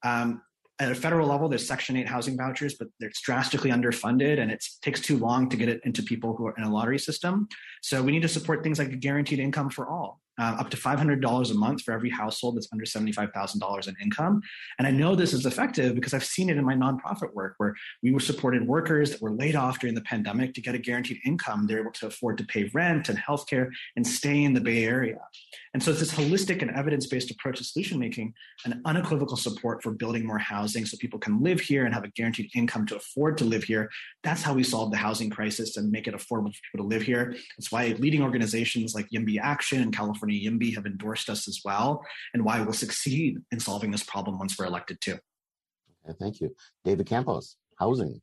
[0.03, 0.43] Um,
[0.79, 4.65] at a federal level, there's Section 8 housing vouchers, but it's drastically underfunded and it
[4.81, 7.49] takes too long to get it into people who are in a lottery system.
[7.83, 10.77] So we need to support things like a guaranteed income for all uh, up to
[10.77, 14.41] $500 a month for every household that's under $75,000 in income.
[14.79, 17.75] And I know this is effective because I've seen it in my nonprofit work where
[18.03, 21.19] we were supported workers that were laid off during the pandemic to get a guaranteed
[21.27, 21.67] income.
[21.67, 25.19] They're able to afford to pay rent and healthcare and stay in the Bay Area.
[25.75, 29.93] And so it's this holistic and evidence-based approach to solution making and unequivocal support for
[29.93, 33.39] building more housing so people can live here and have a guaranteed income to afford
[33.39, 33.91] to live here.
[34.23, 37.03] That's how we solve the housing crisis and make it affordable for people to live
[37.03, 37.37] here.
[37.57, 42.05] That's why leading organizations like YIMBY Action and California Yimby have endorsed us as well,
[42.35, 45.19] and why we'll succeed in solving this problem once we're elected too.
[46.05, 46.55] Okay, thank you.
[46.85, 48.21] David Campos, housing.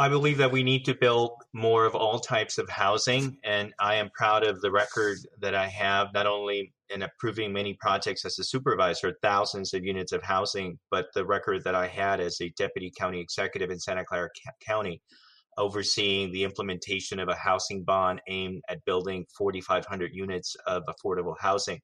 [0.00, 3.96] I believe that we need to build more of all types of housing, and I
[3.96, 8.38] am proud of the record that I have, not only in approving many projects as
[8.38, 12.50] a supervisor, thousands of units of housing, but the record that I had as a
[12.50, 14.30] deputy county executive in Santa Clara
[14.64, 15.02] County,
[15.58, 21.80] overseeing the implementation of a housing bond aimed at building 4,500 units of affordable housing.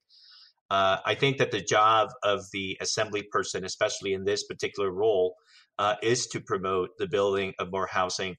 [0.71, 5.35] Uh, I think that the job of the assembly person, especially in this particular role,
[5.79, 8.37] uh, is to promote the building of more housing.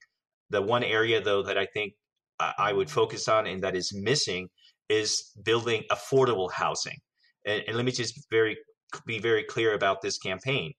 [0.50, 1.92] The one area, though, that I think
[2.38, 4.48] I would focus on and that is missing
[4.88, 6.98] is building affordable housing.
[7.46, 8.58] And, and let me just very
[9.06, 10.72] be very clear about this campaign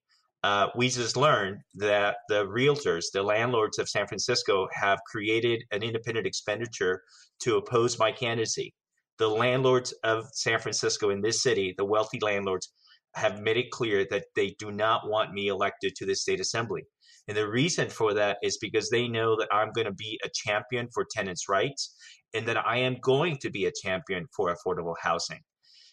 [0.43, 5.83] uh, we just learned that the realtors, the landlords of San Francisco, have created an
[5.83, 7.01] independent expenditure
[7.39, 8.73] to oppose my candidacy.
[9.17, 12.71] The landlords of San Francisco in this city, the wealthy landlords,
[13.15, 16.83] have made it clear that they do not want me elected to the state assembly.
[17.27, 20.29] And the reason for that is because they know that I'm going to be a
[20.33, 21.95] champion for tenants' rights
[22.33, 25.39] and that I am going to be a champion for affordable housing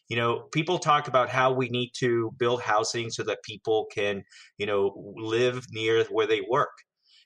[0.08, 4.22] you know people talk about how we need to build housing so that people can
[4.58, 6.72] you know live near where they work.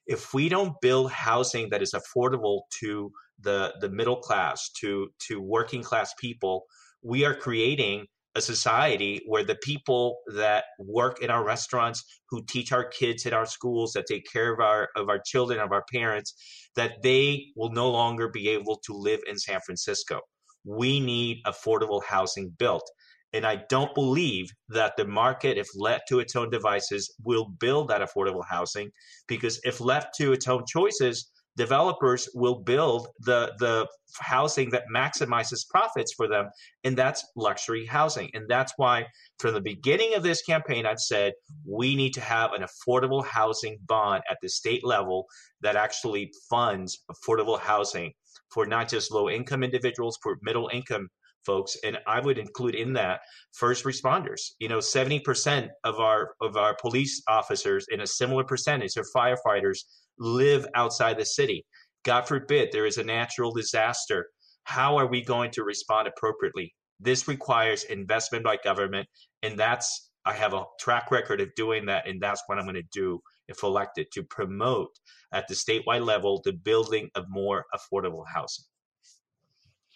[0.07, 5.41] If we don't build housing that is affordable to the the middle class to to
[5.41, 6.67] working class people
[7.03, 12.73] we are creating a society where the people that work in our restaurants who teach
[12.73, 15.85] our kids in our schools that take care of our of our children of our
[15.93, 16.35] parents
[16.77, 20.21] that they will no longer be able to live in San Francisco
[20.69, 22.89] we need affordable housing built.
[23.33, 27.89] And I don't believe that the market, if left to its own devices, will build
[27.89, 28.91] that affordable housing
[29.27, 33.87] because if left to its own choices, developers will build the the
[34.21, 36.49] housing that maximizes profits for them
[36.85, 39.05] and that's luxury housing and that's why
[39.41, 41.33] from the beginning of this campaign i've said
[41.67, 45.27] we need to have an affordable housing bond at the state level
[45.61, 48.13] that actually funds affordable housing
[48.51, 51.09] for not just low income individuals, for middle income
[51.47, 53.21] folks and i would include in that
[53.53, 54.41] first responders.
[54.59, 59.79] You know 70% of our of our police officers in a similar percentage of firefighters
[60.19, 61.65] live outside the city.
[62.05, 64.27] God forbid there is a natural disaster.
[64.65, 66.75] How are we going to respond appropriately?
[67.01, 69.09] This requires investment by government
[69.43, 72.75] and that's i have a track record of doing that and that's what i'm going
[72.75, 74.99] to do if elected, to promote
[75.33, 78.65] at the statewide level the building of more affordable housing.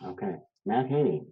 [0.04, 0.34] Okay.
[0.66, 1.24] Matt Haney.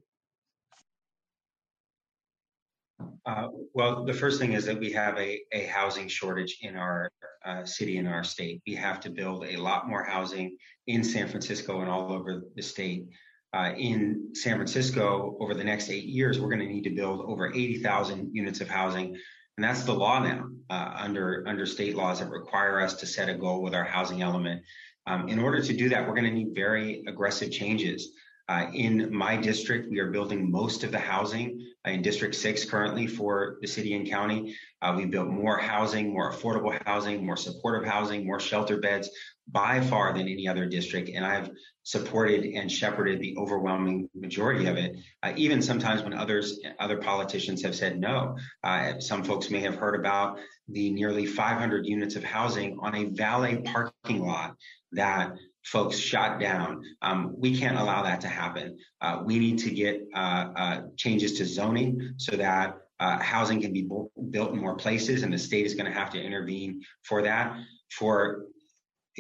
[3.25, 7.11] Uh, well, the first thing is that we have a, a housing shortage in our
[7.45, 8.63] uh, city and our state.
[8.67, 10.57] We have to build a lot more housing
[10.87, 13.07] in San Francisco and all over the state.
[13.53, 17.21] uh, in San Francisco over the next eight years, we're going to need to build
[17.21, 19.17] over 80,000 units of housing.
[19.57, 23.29] And that's the law now uh, under, under state laws that require us to set
[23.29, 24.63] a goal with our housing element.
[25.07, 28.13] Um, in order to do that, we're going to need very aggressive changes.
[28.51, 32.65] Uh, in my district, we are building most of the housing uh, in District 6
[32.65, 34.57] currently for the city and county.
[34.83, 39.09] Uh, we built more housing, more affordable housing, more supportive housing, more shelter beds
[39.47, 41.11] by far than any other district.
[41.11, 41.49] And I've
[41.85, 47.63] supported and shepherded the overwhelming majority of it, uh, even sometimes when others, other politicians
[47.63, 48.37] have said no.
[48.65, 53.05] Uh, some folks may have heard about the nearly 500 units of housing on a
[53.11, 54.57] valet parking lot
[54.91, 56.83] that folks shot down.
[57.03, 58.79] Um, we can't allow that to happen.
[59.01, 63.73] Uh, we need to get uh, uh, changes to zoning so that uh, housing can
[63.73, 63.89] be
[64.31, 67.57] built in more places, and the state is going to have to intervene for that.
[67.93, 68.45] For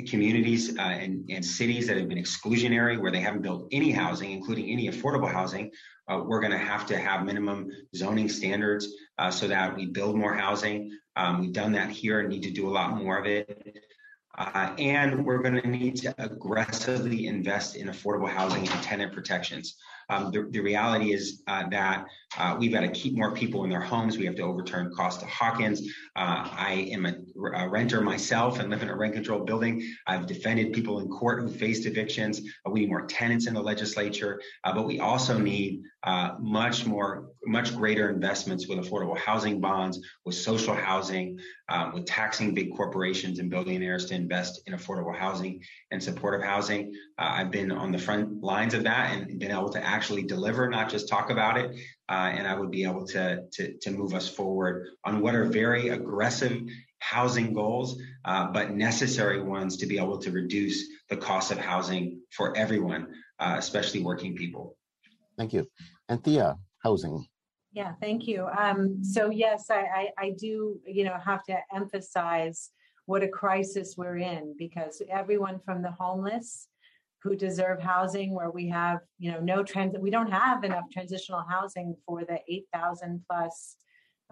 [0.09, 4.31] communities uh, and, and, cities that have been exclusionary, where they haven't built any housing,
[4.31, 5.70] including any affordable housing,
[6.09, 8.88] uh, we're going to have to have minimum zoning standards
[9.31, 10.96] so that we build more housing.
[11.16, 13.85] Um, we've done that here and need to do a lot more of it.
[14.38, 19.76] Uh, and we're going to need to aggressively invest in affordable housing and tenant protections.
[20.08, 22.06] Um, the, the, reality is uh, that
[22.38, 24.16] uh, we've got to keep more people in their homes.
[24.16, 25.80] We have to overturn Costa-Hawkins.
[26.14, 27.14] Uh, I am a,
[27.56, 29.82] a, renter myself and live in a rent controlled building.
[30.06, 32.40] I've defended people in court who faced evictions.
[32.64, 36.86] Uh, we need more tenants in the legislature, uh, but we also need uh, much
[36.86, 41.38] more, much greater investments with affordable housing bonds, with social housing,
[41.68, 46.94] um, with taxing big corporations and billionaires to invest in affordable housing and supportive housing.
[47.18, 50.88] I've been on the front lines of that and been able to actually deliver, not
[50.88, 51.76] just talk about it.
[52.11, 55.44] Uh, and I would be able to, to, to move us forward on what are
[55.44, 56.61] very aggressive
[56.99, 62.20] housing goals, uh, but necessary ones to be able to reduce the cost of housing
[62.33, 63.07] for everyone,
[63.38, 64.77] uh, especially working people.
[65.38, 65.68] Thank you.
[66.09, 67.25] And Thea, housing.
[67.73, 68.49] Yeah, thank you.
[68.59, 72.70] Um, so yes, I, I, I do, you know, have to emphasize
[73.07, 76.66] what a crisis we're in because everyone from the homeless
[77.22, 81.44] who deserve housing where we have you know no trans we don't have enough transitional
[81.48, 83.76] housing for the 8000 plus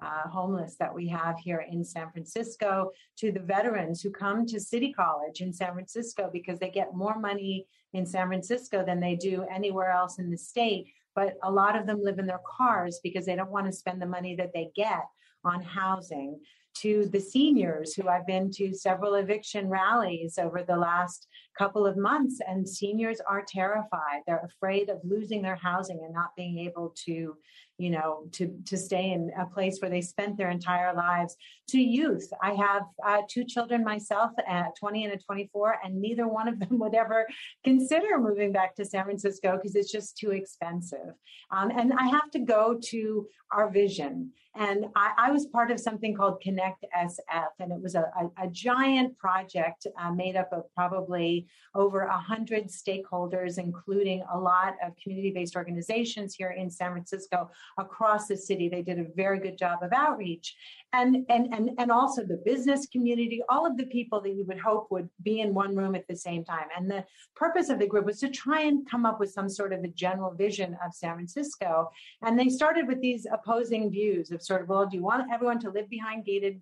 [0.01, 4.61] uh, homeless that we have here in San Francisco to the veterans who come to
[4.61, 9.17] City College in San Francisco because they get more money in San Francisco than they
[9.17, 10.87] do anywhere else in the state.
[11.15, 14.01] But a lot of them live in their cars because they don't want to spend
[14.01, 15.05] the money that they get
[15.45, 16.39] on housing.
[16.83, 21.27] To the seniors who I've been to several eviction rallies over the last
[21.59, 24.23] couple of months and seniors are terrified.
[24.27, 27.37] They're afraid of losing their housing and not being able to
[27.79, 31.37] you know to to stay in a place where they spent their entire lives.
[31.69, 36.27] To youth i have uh, two children myself at 20 and a 24 and neither
[36.27, 37.27] one of them would ever
[37.63, 41.13] consider moving back to san francisco because it's just too expensive.
[41.51, 44.31] Um, and i have to go to our vision.
[44.55, 48.47] And I, I, was part of something called Connect SF, and it was a, a,
[48.47, 54.95] a giant project uh, made up of probably over 100 stakeholders, including a lot of
[55.03, 58.69] community based organizations here in San Francisco across the city.
[58.69, 60.57] They did a very good job of outreach.
[60.93, 64.59] And, and, and, and also the business community, all of the people that you would
[64.59, 66.67] hope would be in one room at the same time.
[66.77, 67.05] And the
[67.37, 69.89] purpose of the group was to try and come up with some sort of a
[69.89, 71.91] general vision of San Francisco.
[72.23, 75.61] And they started with these opposing views of sort of, well, do you want everyone
[75.61, 76.61] to live behind gated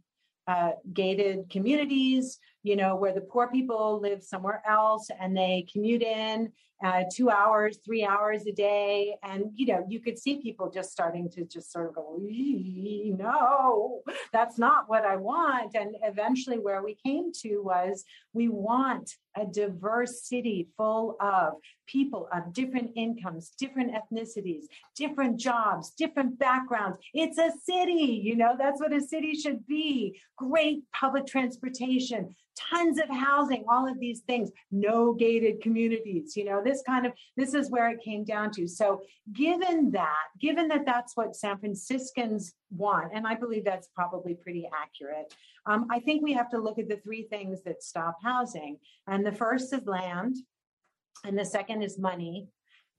[0.48, 6.02] uh, gated communities, you know, where the poor people live somewhere else and they commute
[6.02, 6.52] in
[6.84, 9.16] uh, two hours, three hours a day.
[9.22, 14.02] And, you know, you could see people just starting to just sort of go, no,
[14.32, 15.74] that's not what I want.
[15.74, 21.54] And eventually, where we came to was we want a diverse city full of
[21.86, 24.64] people of different incomes, different ethnicities,
[24.96, 26.98] different jobs, different backgrounds.
[27.14, 30.20] It's a city, you know, that's what a city should be.
[30.36, 36.62] Great public transportation, tons of housing, all of these things, no gated communities, you know,
[36.64, 38.66] this kind of, this is where it came down to.
[38.66, 44.34] So, given that, given that that's what San Franciscans want, and I believe that's probably
[44.34, 45.34] pretty accurate,
[45.66, 48.78] um, I think we have to look at the three things that stop housing.
[49.06, 50.36] And the first is land,
[51.24, 52.48] and the second is money,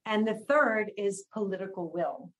[0.05, 2.31] and the third is political will.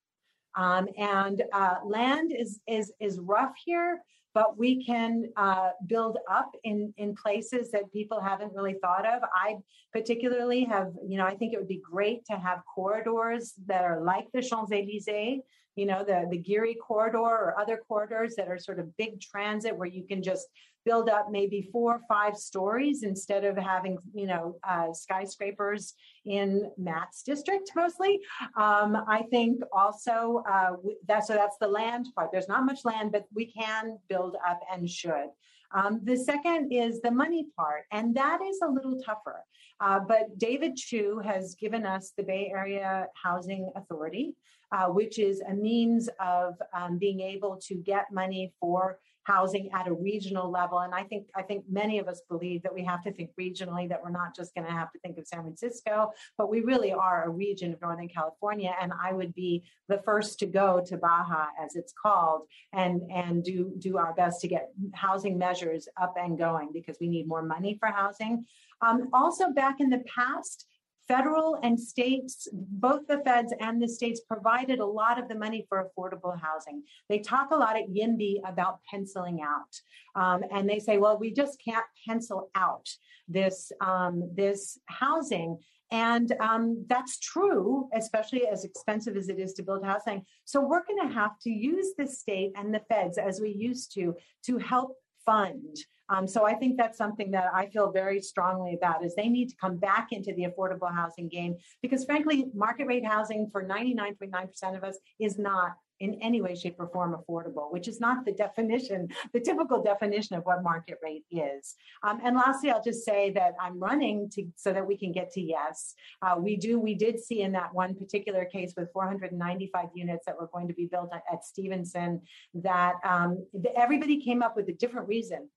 [0.58, 4.02] Um, and uh, land is is is rough here,
[4.34, 9.22] but we can uh, build up in in places that people haven't really thought of.
[9.34, 9.58] I
[9.94, 14.02] particularly have, you know, I think it would be great to have corridors that are
[14.04, 15.42] like the Champs Elysees,
[15.76, 19.78] you know, the the Geary corridor or other corridors that are sort of big transit
[19.78, 20.48] where you can just
[20.88, 25.94] build up maybe four or five stories instead of having, you know, uh, skyscrapers
[26.26, 28.14] in Matt's district mostly.
[28.56, 30.74] Um, I think also uh,
[31.10, 32.30] that so that's the land part.
[32.32, 35.30] There's not much land, but we can build up and should.
[35.78, 39.40] Um, the second is the money part, and that is a little tougher.
[39.86, 44.36] Uh, but David Chiu has given us the Bay Area Housing Authority,
[44.72, 49.88] uh, which is a means of um, being able to get money for housing at
[49.88, 50.80] a regional level.
[50.80, 53.88] And I think I think many of us believe that we have to think regionally,
[53.90, 56.94] that we're not just going to have to think of San Francisco, but we really
[56.94, 58.74] are a region of Northern California.
[58.82, 63.44] And I would be the first to go to BAHFA, as it's called, and and
[63.44, 67.44] do do our best to get housing measures up and going because we need more
[67.44, 68.46] money for housing.
[68.82, 70.68] Um, also, back in the past,
[71.08, 75.66] federal and states, both the feds and the states provided a lot of the money
[75.70, 76.84] for affordable housing.
[77.10, 79.82] They talk a lot at YIMBY about penciling out.
[80.16, 82.90] Um, and they say, well, we just can't pencil out
[83.28, 85.60] this, um, this housing.
[85.92, 90.26] And um, that's true, especially as expensive as it is to build housing.
[90.44, 93.94] So we're going to have to use the state and the feds as we used
[93.94, 94.16] to
[94.48, 94.98] to help
[95.28, 95.78] fund.
[96.10, 99.50] Um, so I think that's something that I feel very strongly about is they need
[99.50, 104.78] to come back into the affordable housing game because frankly, market rate housing for 99.9%
[104.78, 108.32] of us is not in any way, shape, or form affordable, which is not the
[108.32, 111.76] definition, the typical definition of what market rate is.
[112.04, 115.32] Um, and lastly, I'll just say that I'm running to so that we can get
[115.34, 115.94] to yes.
[116.22, 116.80] Uh, we do.
[116.80, 120.74] We did see in that one particular case with 495 units that were going to
[120.74, 122.22] be built at Stevenson
[122.56, 123.46] that um,
[123.76, 125.50] everybody came up with a different reason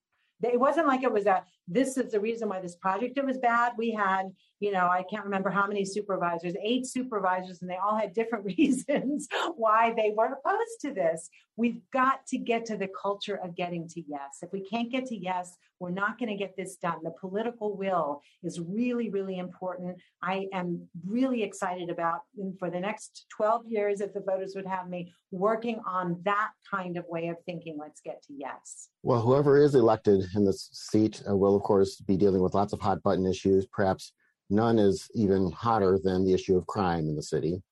[0.42, 3.38] it wasn't like it was a this is the reason why this project it was
[3.38, 4.30] bad we had
[4.60, 8.44] you know i can't remember how many supervisors eight supervisors and they all had different
[8.58, 11.28] reasons why they were opposed to this.
[11.56, 14.38] We've got to get to the culture of getting to yes.
[14.42, 16.98] If we can't get to yes we're not going to get this done.
[17.02, 19.96] The political will is really really important.
[20.22, 22.20] I am really excited about
[22.58, 26.96] for the next 12 years if the voters would have me working on that kind
[26.96, 28.88] of way of thinking let's get to yes.
[29.02, 32.72] Well whoever is elected in this seat uh, will of course, be dealing with lots
[32.72, 33.66] of hot button issues.
[33.66, 34.12] Perhaps
[34.50, 37.62] none is even hotter than the issue of crime in the city.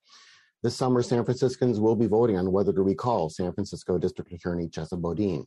[0.62, 4.68] This summer, San Franciscans will be voting on whether to recall San Francisco District Attorney
[4.68, 5.46] Chesa Boudin.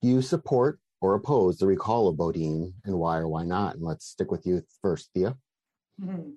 [0.00, 3.74] Do you support or oppose the recall of Boudin, and why or why not?
[3.74, 5.36] And let's stick with you first, Thea.
[6.00, 6.30] Mm-hmm.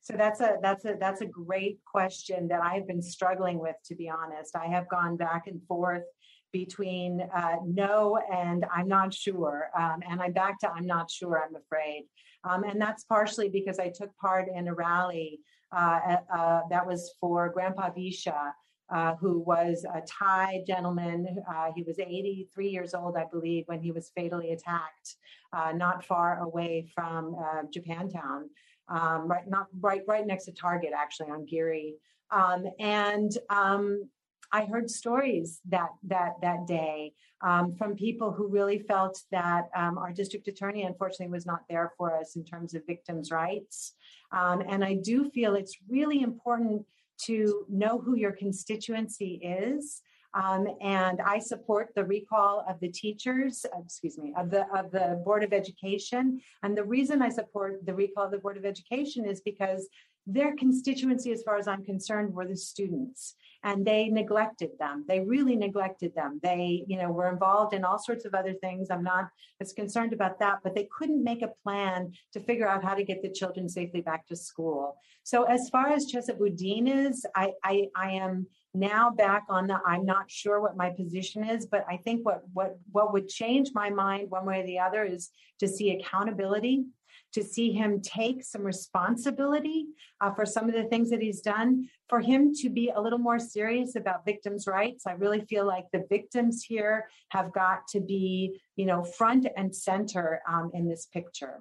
[0.00, 3.94] So that's a that's a that's a great question that I've been struggling with, to
[3.94, 4.56] be honest.
[4.56, 6.04] I have gone back and forth
[6.52, 9.70] between uh, no and I'm not sure.
[9.78, 12.06] Um, and I'm back to I'm not sure, I'm afraid.
[12.44, 15.40] Um, and that's partially because I took part in a rally
[15.76, 18.52] uh, uh, that was for Grandpa Vicha.
[18.90, 21.26] Uh, who was a Thai gentleman?
[21.46, 25.16] Uh, he was 83 years old, I believe, when he was fatally attacked,
[25.52, 27.36] uh, not far away from
[27.70, 28.44] Japantown,
[28.88, 31.96] um, right, not right, right next to Target, actually on Geary.
[32.30, 34.08] Um, and um,
[34.52, 39.98] I heard stories that that that day um, from people who really felt that um,
[39.98, 43.94] our district attorney, unfortunately, was not there for us in terms of victims' rights.
[44.32, 46.84] Um, and I do feel it's really important
[47.26, 50.02] to know who your constituency is.
[50.34, 54.90] Um, and I support the recall of the teachers, uh, excuse me, of the of
[54.90, 56.40] the Board of Education.
[56.62, 59.88] And the reason I support the recall of the Board of Education is because
[60.26, 65.04] their constituency, as far as I'm concerned, were the students and they neglected them.
[65.08, 66.40] They really neglected them.
[66.42, 68.88] They, you know, were involved in all sorts of other things.
[68.90, 69.28] I'm not
[69.60, 73.04] as concerned about that, but they couldn't make a plan to figure out how to
[73.04, 74.96] get the children safely back to school.
[75.24, 80.04] So as far as chesapeake is, I, I, I am now back on the i'm
[80.04, 83.88] not sure what my position is but i think what what what would change my
[83.88, 86.84] mind one way or the other is to see accountability
[87.32, 89.86] to see him take some responsibility
[90.20, 93.18] uh, for some of the things that he's done, for him to be a little
[93.18, 95.06] more serious about victims' rights.
[95.06, 99.74] I really feel like the victims here have got to be, you know, front and
[99.74, 101.60] center um, in this picture.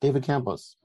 [0.00, 0.76] David Campos.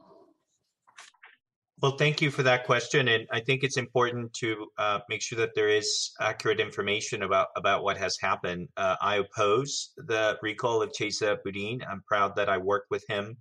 [1.84, 5.38] Well, thank you for that question, and I think it's important to uh, make sure
[5.39, 8.69] that there is accurate information about about what has happened.
[8.77, 11.81] Uh, I oppose the recall of Chesa Boudin.
[11.86, 13.36] I'm proud that I worked with him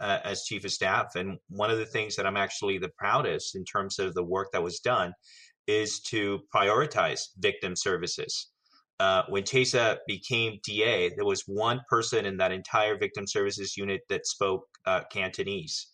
[0.00, 3.54] uh, as chief of staff, and one of the things that I'm actually the proudest
[3.54, 5.12] in terms of the work that was done
[5.68, 8.48] is to prioritize victim services.
[8.98, 14.00] Uh, when Chesa became DA, there was one person in that entire victim services unit
[14.08, 15.92] that spoke uh, Cantonese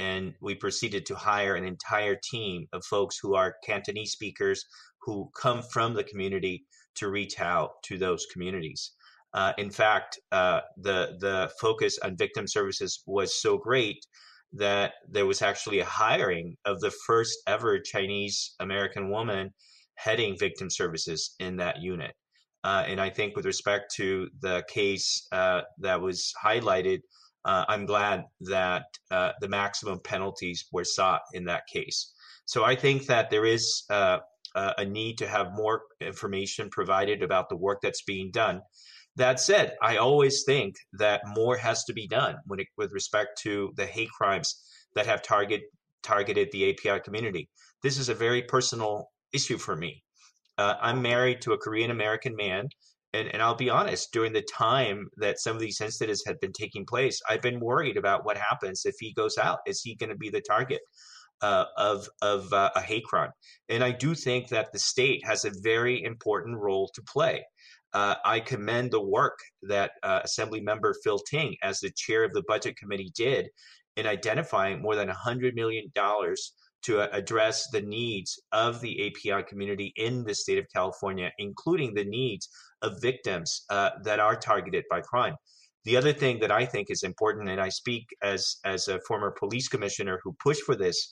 [0.00, 4.64] and we proceeded to hire an entire team of folks who are Cantonese speakers
[5.02, 6.64] who come from the community
[6.96, 8.92] to reach out to those communities.
[9.34, 14.04] Uh, in fact, uh, the the focus on victim services was so great
[14.52, 19.50] that there was actually a hiring of the first ever Chinese American woman
[19.94, 22.12] heading victim services in that unit.
[22.64, 27.00] Uh, and I think with respect to the case uh, that was highlighted,
[27.44, 32.12] uh, I'm glad that uh, the maximum penalties were sought in that case.
[32.44, 34.18] So I think that there is uh,
[34.54, 38.60] a need to have more information provided about the work that's being done.
[39.16, 43.40] That said, I always think that more has to be done when it, with respect
[43.42, 44.62] to the hate crimes
[44.94, 45.62] that have target,
[46.02, 47.48] targeted the API community.
[47.82, 50.02] This is a very personal issue for me.
[50.58, 52.68] Uh, I'm married to a Korean American man,
[53.12, 56.52] and, and I'll be honest, during the time that some of these incidents had been
[56.52, 59.58] taking place, I've been worried about what happens if he goes out.
[59.66, 60.80] Is he going to be the target?
[61.42, 63.30] Uh, of of uh, a hate crime.
[63.70, 67.42] And I do think that the state has a very important role to play
[67.92, 72.32] uh, I commend the work that uh, Assembly Member Phil Ting, as the chair of
[72.32, 73.48] the Budget Committee, did
[73.96, 75.90] in identifying more than $100 million
[76.82, 81.92] to uh, address the needs of the API community in the state of California, including
[81.92, 82.48] the needs
[82.82, 85.34] of victims uh, that are targeted by crime.
[85.84, 89.30] The other thing that I think is important, and I speak as, as a former
[89.30, 91.10] police commissioner who pushed for this,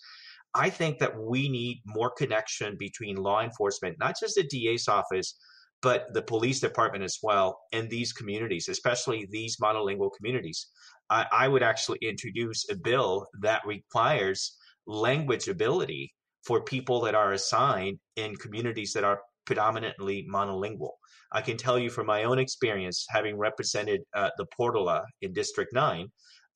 [0.55, 5.37] I think that we need more connection between law enforcement, not just the DA's office,
[5.81, 10.69] but the police department as well in these communities, especially these monolingual communities.
[11.11, 14.57] I, I would actually introduce a bill that requires
[14.87, 16.13] language ability
[16.45, 20.93] for people that are assigned in communities that are predominantly monolingual.
[21.33, 25.73] I can tell you from my own experience, having represented uh, the Portola in District
[25.73, 26.09] 9,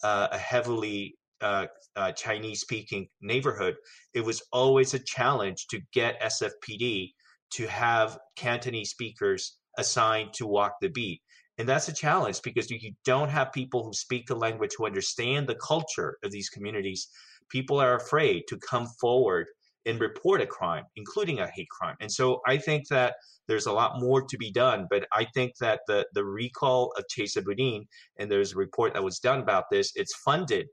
[0.03, 1.67] uh, a heavily uh,
[1.97, 3.75] uh Chinese speaking neighborhood,
[4.15, 7.11] it was always a challenge to get SFPD
[7.51, 11.21] to have Cantonese speakers assigned to walk the beat.
[11.59, 15.47] And that's a challenge because you don't have people who speak the language who understand
[15.47, 17.09] the culture of these communities.
[17.51, 19.47] People are afraid to come forward
[19.87, 21.97] and report a crime, including a hate crime.
[22.01, 23.15] And so I think that
[23.49, 24.87] there's a lot more to be done.
[24.89, 27.87] But I think that the, the recall of Chesa Boudin,
[28.19, 30.67] and there's a report that was done about this, it's funded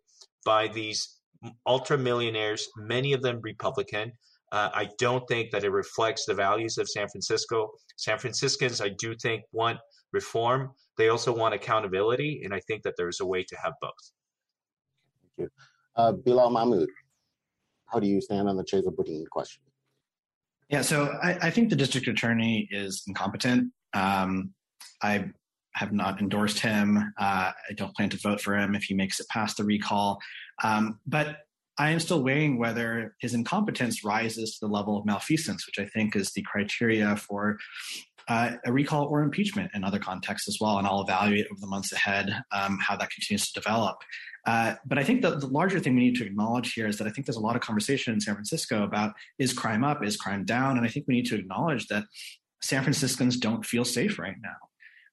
[0.46, 1.18] by these
[1.66, 4.12] ultra millionaires, many of them Republican,
[4.52, 7.70] uh, I don't think that it reflects the values of San Francisco.
[7.98, 9.80] San Franciscans, I do think, want
[10.12, 10.72] reform.
[10.98, 13.92] They also want accountability, and I think that there's a way to have both.
[15.38, 15.50] Thank you.
[15.96, 16.90] Uh, Bilal Mahmood,
[17.92, 19.62] how do you stand on the Chesa Boudin question?
[20.70, 23.72] Yeah, so I, I, think the district attorney is incompetent.
[23.94, 24.54] Um,
[25.02, 25.32] I
[25.74, 26.98] have not endorsed him.
[27.18, 30.20] Uh, I don't plan to vote for him if he makes it past the recall.
[30.64, 31.38] Um, but
[31.80, 35.90] I am still weighing whether his incompetence rises to the level of malfeasance, which I
[35.90, 37.58] think is the criteria for
[38.28, 40.78] uh, a recall or impeachment in other contexts as well.
[40.78, 43.98] And I'll evaluate over the months ahead um, how that continues to develop.
[44.46, 47.08] Uh, but I think the, the larger thing we need to acknowledge here is that
[47.08, 50.18] I think there's a lot of conversation in San Francisco about is crime up, is
[50.18, 50.78] crime down?
[50.78, 52.06] And I think we need to acknowledge that
[52.62, 54.56] San Franciscans don't feel safe right now.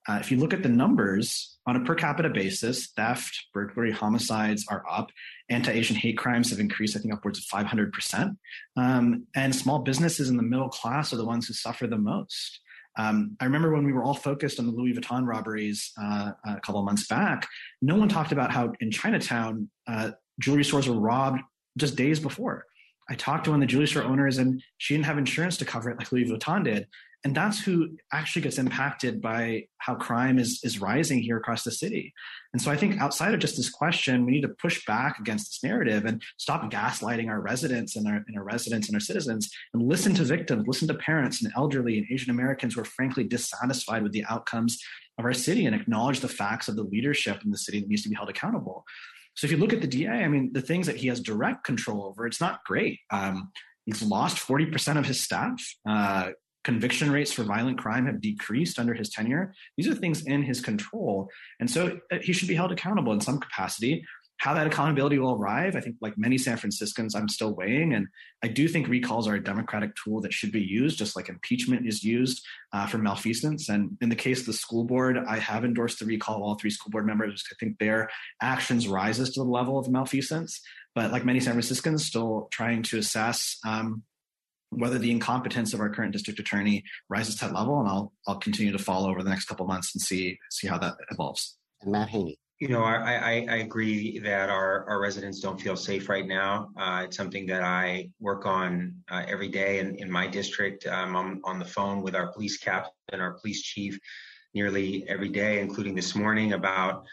[0.08, 4.64] Uh, if you look at the numbers on a per capita basis, theft, burglary, homicides
[4.68, 5.10] are up.
[5.50, 8.36] Anti-Asian hate crimes have increased, I think, upwards of 500%.
[8.76, 12.60] Um, and small businesses in the middle class are the ones who suffer the most.
[12.96, 16.60] Um, I remember when we were all focused on the Louis Vuitton robberies uh, a
[16.60, 17.46] couple of months back,
[17.82, 21.40] no one talked about how in Chinatown, uh, jewelry stores were robbed
[21.76, 22.64] just days before.
[23.08, 25.64] I talked to one of the jewelry store owners and she didn't have insurance to
[25.64, 26.88] cover it like Louis Vuitton did
[27.26, 31.72] and that's who actually gets impacted by how crime is is rising here across the
[31.72, 32.14] city.
[32.52, 35.48] And so i think outside of just this question we need to push back against
[35.48, 39.50] this narrative and stop gaslighting our residents and our, and our residents and our citizens
[39.74, 43.24] and listen to victims listen to parents and elderly and asian americans who are frankly
[43.24, 44.80] dissatisfied with the outcomes
[45.18, 48.04] of our city and acknowledge the facts of the leadership in the city that needs
[48.04, 48.84] to be held accountable.
[49.34, 51.64] So if you look at the da i mean the things that he has direct
[51.64, 53.00] control over it's not great.
[53.10, 53.50] Um,
[53.86, 55.62] He's lost 40% of his staff.
[55.88, 56.30] Uh,
[56.66, 59.54] conviction rates for violent crime have decreased under his tenure.
[59.76, 61.30] These are things in his control.
[61.60, 64.04] And so uh, he should be held accountable in some capacity.
[64.38, 67.94] How that accountability will arrive, I think, like many San Franciscans, I'm still weighing.
[67.94, 68.08] And
[68.42, 71.86] I do think recalls are a democratic tool that should be used, just like impeachment
[71.86, 73.68] is used uh, for malfeasance.
[73.68, 76.56] And in the case of the school board, I have endorsed the recall of all
[76.56, 77.44] three school board members.
[77.48, 78.10] I think their
[78.42, 80.60] actions rises to the level of malfeasance.
[80.96, 84.02] But like many San Franciscans, still trying to assess um,
[84.70, 88.38] whether the incompetence of our current district attorney rises to that level, and I'll I'll
[88.38, 91.56] continue to follow over the next couple months and see see how that evolves.
[91.82, 92.38] And Matt Haney.
[92.58, 96.70] You know, I, I, I agree that our, our residents don't feel safe right now.
[96.74, 100.86] Uh, it's something that I work on uh, every day in, in my district.
[100.86, 103.98] Um, I'm on the phone with our police captain, our police chief,
[104.54, 107.04] nearly every day, including this morning, about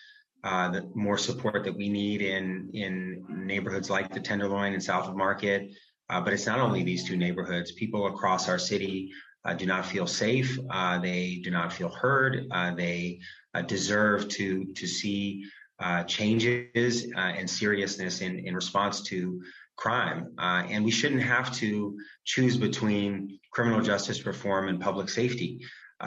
[0.45, 5.09] uh, the more support that we need in in neighborhoods like the Tenderloin and South
[5.09, 5.71] of Market.
[6.09, 7.71] Uh, but it's not only these two neighborhoods.
[7.71, 9.11] People across our city
[9.45, 10.57] uh, do not feel safe.
[10.69, 12.47] Uh, they do not feel heard.
[12.51, 13.19] Uh, they
[13.53, 15.45] uh, deserve to to see
[16.07, 19.41] changes and seriousness in in response to
[19.75, 20.33] crime.
[20.39, 25.59] and we shouldn't have to choose between criminal justice reform and public safety.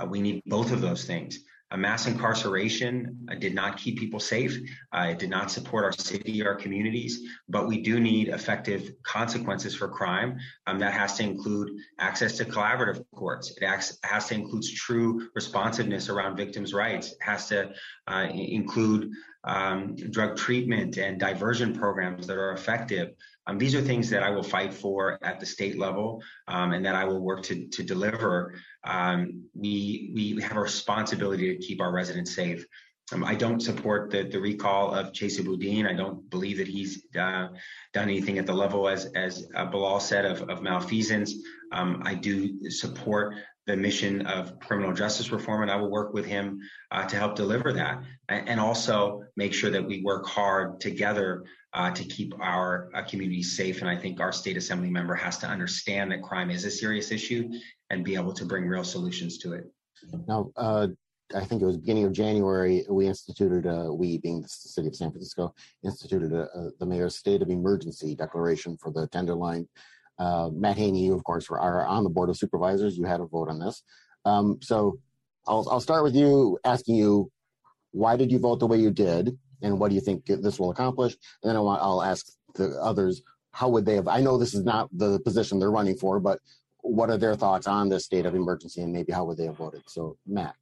[0.08, 1.40] we need both of those things.
[1.72, 4.56] A mass incarceration uh, did not keep people safe.
[4.92, 9.74] Uh, it did not support our city, our communities, but we do need effective consequences
[9.74, 10.38] for crime.
[10.68, 13.56] Um, that has to include access to collaborative courts.
[13.56, 17.12] It acts, has to include true responsiveness around victims' rights.
[17.12, 17.72] It has to
[18.06, 19.10] uh, include
[19.46, 23.14] um, drug treatment and diversion programs that are effective.
[23.46, 26.84] Um, these are things that I will fight for at the state level um, and
[26.84, 28.54] that I will work to, to deliver.
[28.86, 32.64] Um, we, we have a responsibility to keep our residents safe.
[33.12, 35.86] Um, I don't support the, the recall of Chesa Boudin.
[35.86, 37.48] I don't believe that he's uh,
[37.92, 41.34] done anything at the level, as, as uh, Bilal said, of, of malfeasance.
[41.72, 43.36] Um, I do support
[43.66, 46.60] the mission of criminal justice reform, and I will work with him
[46.92, 51.44] uh, to help deliver that, and also make sure that we work hard together
[51.74, 53.80] uh, to keep our uh, communities safe.
[53.80, 57.10] And I think our state assembly member has to understand that crime is a serious
[57.10, 57.50] issue
[57.90, 59.64] and be able to bring real solutions to it.
[60.28, 60.88] Now, uh,
[61.34, 64.94] I think it was beginning of January, we instituted, a, we being the city of
[64.94, 65.54] San Francisco,
[65.84, 69.66] instituted a, a, the mayor's state of emergency declaration for the Tenderloin
[70.18, 72.96] uh, Matt Haney, you, of course, are on the board of supervisors.
[72.96, 73.82] You had a vote on this.
[74.24, 74.98] Um, so
[75.46, 77.30] I'll, I'll start with you asking you,
[77.92, 79.38] why did you vote the way you did?
[79.62, 81.16] And what do you think this will accomplish?
[81.42, 84.54] And then I want, I'll ask the others, how would they have, I know this
[84.54, 86.40] is not the position they're running for, but
[86.82, 89.56] what are their thoughts on this state of emergency and maybe how would they have
[89.56, 89.82] voted?
[89.86, 90.54] So Matt.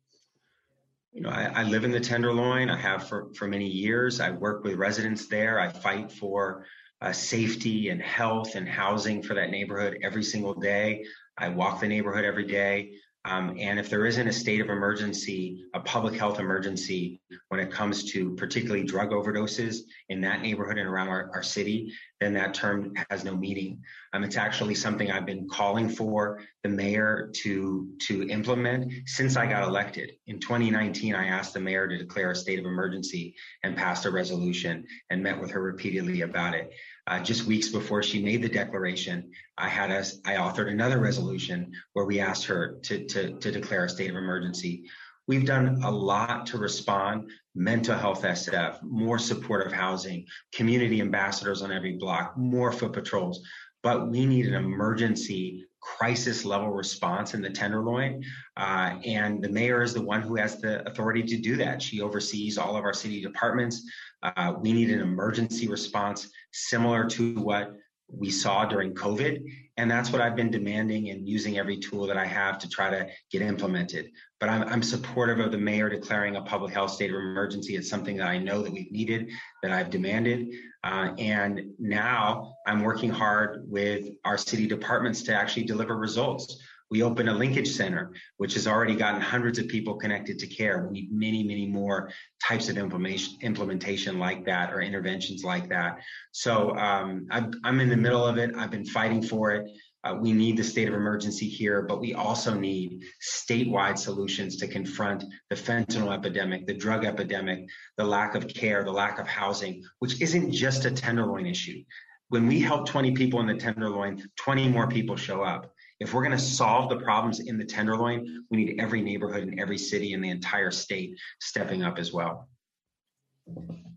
[1.13, 2.71] You know, I, I live in the Tenderloin.
[2.71, 4.21] I have for, for many years.
[4.21, 5.61] I work with residents there.
[5.61, 6.67] I fight for
[7.01, 11.05] uh, safety and health and housing for that neighborhood every single day.
[11.37, 12.93] I walk the neighborhood every day.
[13.27, 17.71] Um, and if there isn't a state of emergency, a public health emergency, when it
[17.71, 19.79] comes to particularly drug overdoses
[20.11, 23.83] in that neighborhood and around our, our city, then that term has no meaning.
[24.13, 29.47] Um, it's actually something I've been calling for the mayor to to implement since I
[29.47, 30.13] got elected.
[30.27, 34.11] In 2019, I asked the mayor to declare a state of emergency and passed a
[34.11, 36.73] resolution and met with her repeatedly about it.
[37.07, 41.73] Uh, just weeks before she made the declaration, I had us, I authored another resolution
[41.93, 44.85] where we asked her to, to, to declare a state of emergency.
[45.27, 47.31] We've done a lot to respond.
[47.55, 53.47] Mental health SF, more supportive housing, community ambassadors on every block, more foot patrols.
[53.83, 58.25] But we need an emergency crisis level response in the Tenderloin.
[58.57, 61.83] Uh, and the mayor is the one who has the authority to do that.
[61.83, 63.83] She oversees all of our city departments.
[64.23, 67.75] Uh, we need an emergency response similar to what
[68.09, 69.43] we saw during COVID.
[69.77, 72.91] And that's what I've been demanding and using every tool that I have to try
[72.91, 74.11] to get implemented.
[74.39, 77.75] But I'm, I'm, supportive of the mayor declaring a public health state of emergency.
[77.75, 79.31] It's something that I know that we've needed,
[79.63, 80.55] that I've demanded.
[80.85, 86.63] Uh, and now I'm working hard with our city departments to actually deliver results.
[86.91, 90.87] We opened a linkage center, which has already gotten hundreds of people connected to care.
[90.87, 92.11] We need many, many more
[92.47, 95.99] types of implementation, implementation like that or interventions like that.
[96.33, 98.55] So um, I'm, I'm in the middle of it.
[98.57, 99.71] I've been fighting for it.
[100.05, 104.69] Uh, we need the state of emergency here, but we also need statewide solutions to
[104.69, 107.67] confront the fentanyl epidemic, the drug epidemic,
[107.97, 111.83] the lack of care, the lack of housing, which isn't just a Tenderloin issue.
[112.29, 115.73] When we help 20 people in the Tenderloin, 20 more people show up.
[116.01, 119.59] If we're going to solve the problems in the Tenderloin, we need every neighborhood in
[119.59, 122.49] every city in the entire state stepping up as well.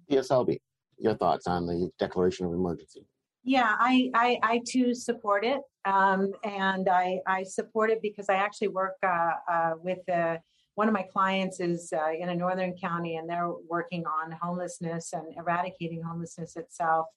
[0.08, 0.60] Yes, Albie,
[1.00, 3.06] your thoughts on the declaration of emergency?
[3.44, 5.62] Yeah, I, I, I too support it.
[5.86, 10.38] Um, and I, I support it because I actually work uh, uh, with uh,
[10.76, 15.14] one of my clients is uh, in a northern county and they're working on homelessness
[15.14, 17.08] and eradicating homelessness itself.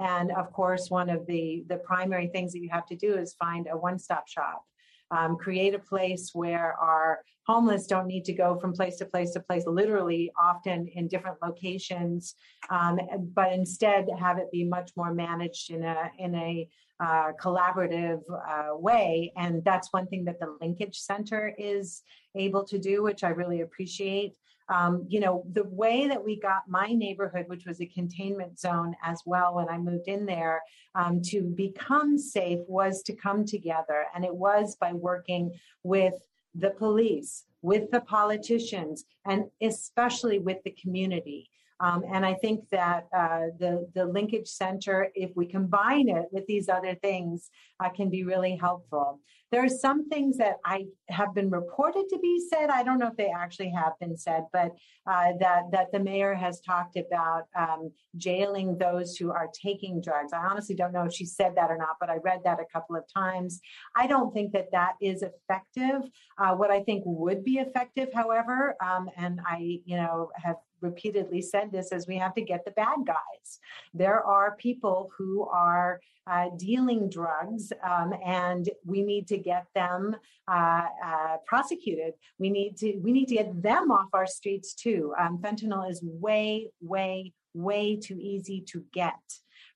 [0.00, 3.34] And of course, one of the, the primary things that you have to do is
[3.34, 4.64] find a one stop shop.
[5.12, 9.32] Um, create a place where our homeless don't need to go from place to place
[9.32, 12.36] to place, literally, often in different locations,
[12.70, 13.00] um,
[13.34, 16.68] but instead have it be much more managed in a in a
[17.00, 19.32] uh, collaborative uh, way.
[19.36, 22.02] And that's one thing that the Linkage Center is
[22.36, 24.34] able to do, which I really appreciate.
[24.70, 28.94] Um, you know, the way that we got my neighborhood, which was a containment zone
[29.04, 30.62] as well when I moved in there,
[30.94, 34.06] um, to become safe was to come together.
[34.14, 35.52] And it was by working
[35.82, 36.14] with
[36.54, 41.50] the police, with the politicians, and especially with the community.
[41.80, 46.46] Um, and I think that uh, the the linkage center, if we combine it with
[46.46, 47.50] these other things,
[47.82, 49.20] uh, can be really helpful.
[49.50, 52.70] There are some things that I have been reported to be said.
[52.70, 54.72] I don't know if they actually have been said, but
[55.06, 60.32] uh, that that the mayor has talked about um, jailing those who are taking drugs.
[60.32, 62.72] I honestly don't know if she said that or not, but I read that a
[62.72, 63.60] couple of times.
[63.96, 66.08] I don't think that that is effective.
[66.38, 71.42] Uh, what I think would be effective, however, um, and I you know have repeatedly
[71.42, 73.58] said this is we have to get the bad guys.
[73.94, 80.14] There are people who are uh, dealing drugs, um, and we need to get them
[80.48, 82.14] uh, uh, prosecuted.
[82.38, 85.12] We need to we need to get them off our streets too.
[85.18, 89.14] Um, fentanyl is way, way, way too easy to get.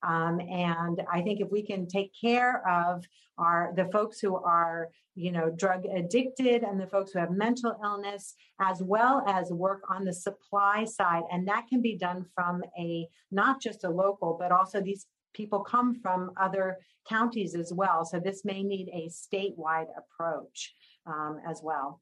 [0.03, 3.05] Um, and I think if we can take care of
[3.39, 7.77] our the folks who are you know drug addicted and the folks who have mental
[7.83, 12.63] illness as well as work on the supply side and that can be done from
[12.79, 16.79] a not just a local but also these people come from other
[17.09, 20.75] counties as well so this may need a statewide approach
[21.07, 22.01] um, as well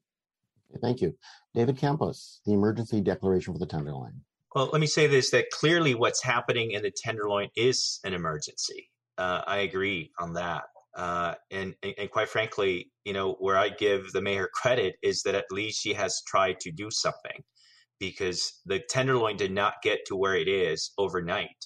[0.81, 1.13] thank you
[1.53, 4.21] david campos the emergency declaration for the tenderloin
[4.55, 8.89] well, let me say this that clearly what's happening in the Tenderloin is an emergency.
[9.17, 10.65] Uh, I agree on that.
[10.95, 15.33] Uh, and, and quite frankly, you know, where I give the mayor credit is that
[15.33, 17.43] at least she has tried to do something
[17.99, 21.65] because the Tenderloin did not get to where it is overnight.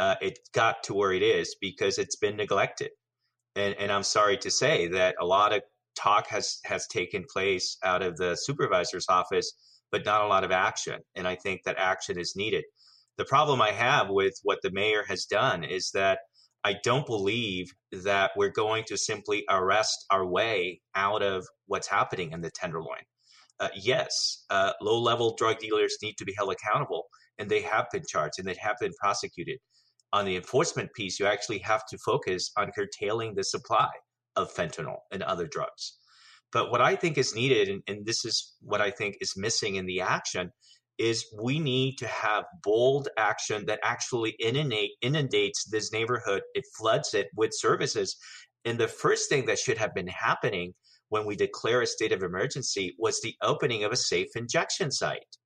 [0.00, 2.90] Uh, it got to where it is because it's been neglected.
[3.54, 5.62] And, and I'm sorry to say that a lot of
[5.94, 9.52] talk has, has taken place out of the supervisor's office
[9.90, 11.00] but not a lot of action.
[11.14, 12.64] And I think that action is needed.
[13.18, 16.20] The problem I have with what the mayor has done is that
[16.64, 22.32] I don't believe that we're going to simply arrest our way out of what's happening
[22.32, 23.02] in the Tenderloin.
[23.58, 27.04] Uh, yes, uh, low level drug dealers need to be held accountable,
[27.38, 29.58] and they have been charged and they have been prosecuted.
[30.12, 33.90] On the enforcement piece, you actually have to focus on curtailing the supply
[34.36, 35.96] of fentanyl and other drugs.
[36.52, 39.76] But what I think is needed, and, and this is what I think is missing
[39.76, 40.50] in the action,
[40.98, 46.42] is we need to have bold action that actually inundate, inundates this neighborhood.
[46.54, 48.16] It floods it with services.
[48.64, 50.74] And the first thing that should have been happening
[51.08, 55.36] when we declare a state of emergency was the opening of a safe injection site.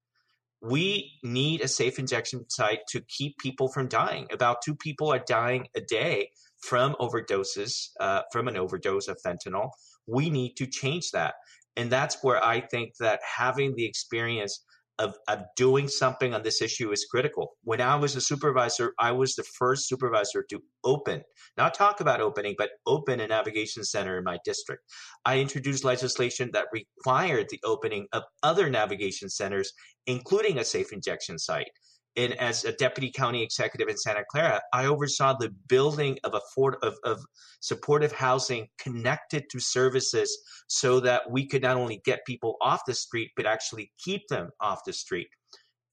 [0.60, 4.26] We need a safe injection site to keep people from dying.
[4.32, 6.30] About two people are dying a day
[6.62, 9.70] from overdoses, uh, from an overdose of fentanyl.
[10.06, 11.34] We need to change that.
[11.76, 14.64] And that's where I think that having the experience
[14.98, 17.52] of, of doing something on this issue is critical.
[17.62, 21.22] When I was a supervisor, I was the first supervisor to open,
[21.56, 24.82] not talk about opening, but open a navigation center in my district.
[25.24, 29.72] I introduced legislation that required the opening of other navigation centers,
[30.06, 31.70] including a safe injection site
[32.16, 36.76] and as a deputy county executive in Santa Clara, I oversaw the building of afford
[36.82, 37.24] of, of
[37.60, 40.38] supportive housing connected to services
[40.68, 44.50] so that we could not only get people off the street, but actually keep them
[44.60, 45.28] off the street.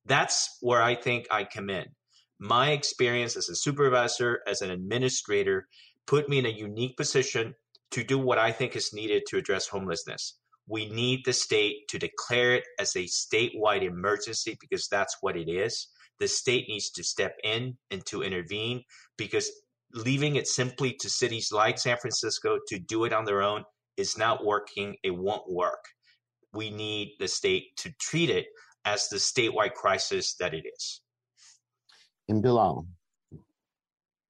[0.06, 1.86] That's where I think I come in.
[2.40, 5.68] My experience as a supervisor, as an administrator,
[6.08, 7.56] put me in a unique position
[7.92, 10.38] to do what I think is needed to address homelessness.
[10.68, 15.50] We need the state to declare it as a statewide emergency because that's what it
[15.50, 15.88] is
[16.22, 18.84] the state needs to step in and to intervene
[19.18, 19.50] because
[19.94, 23.66] leaving it simply to cities like San Francisco to do it on their own
[23.98, 24.96] is not working.
[25.04, 25.84] It won't work.
[26.54, 28.46] We need the state to treat it
[28.86, 31.02] as the statewide crisis that it is.
[32.28, 32.86] In Bilal.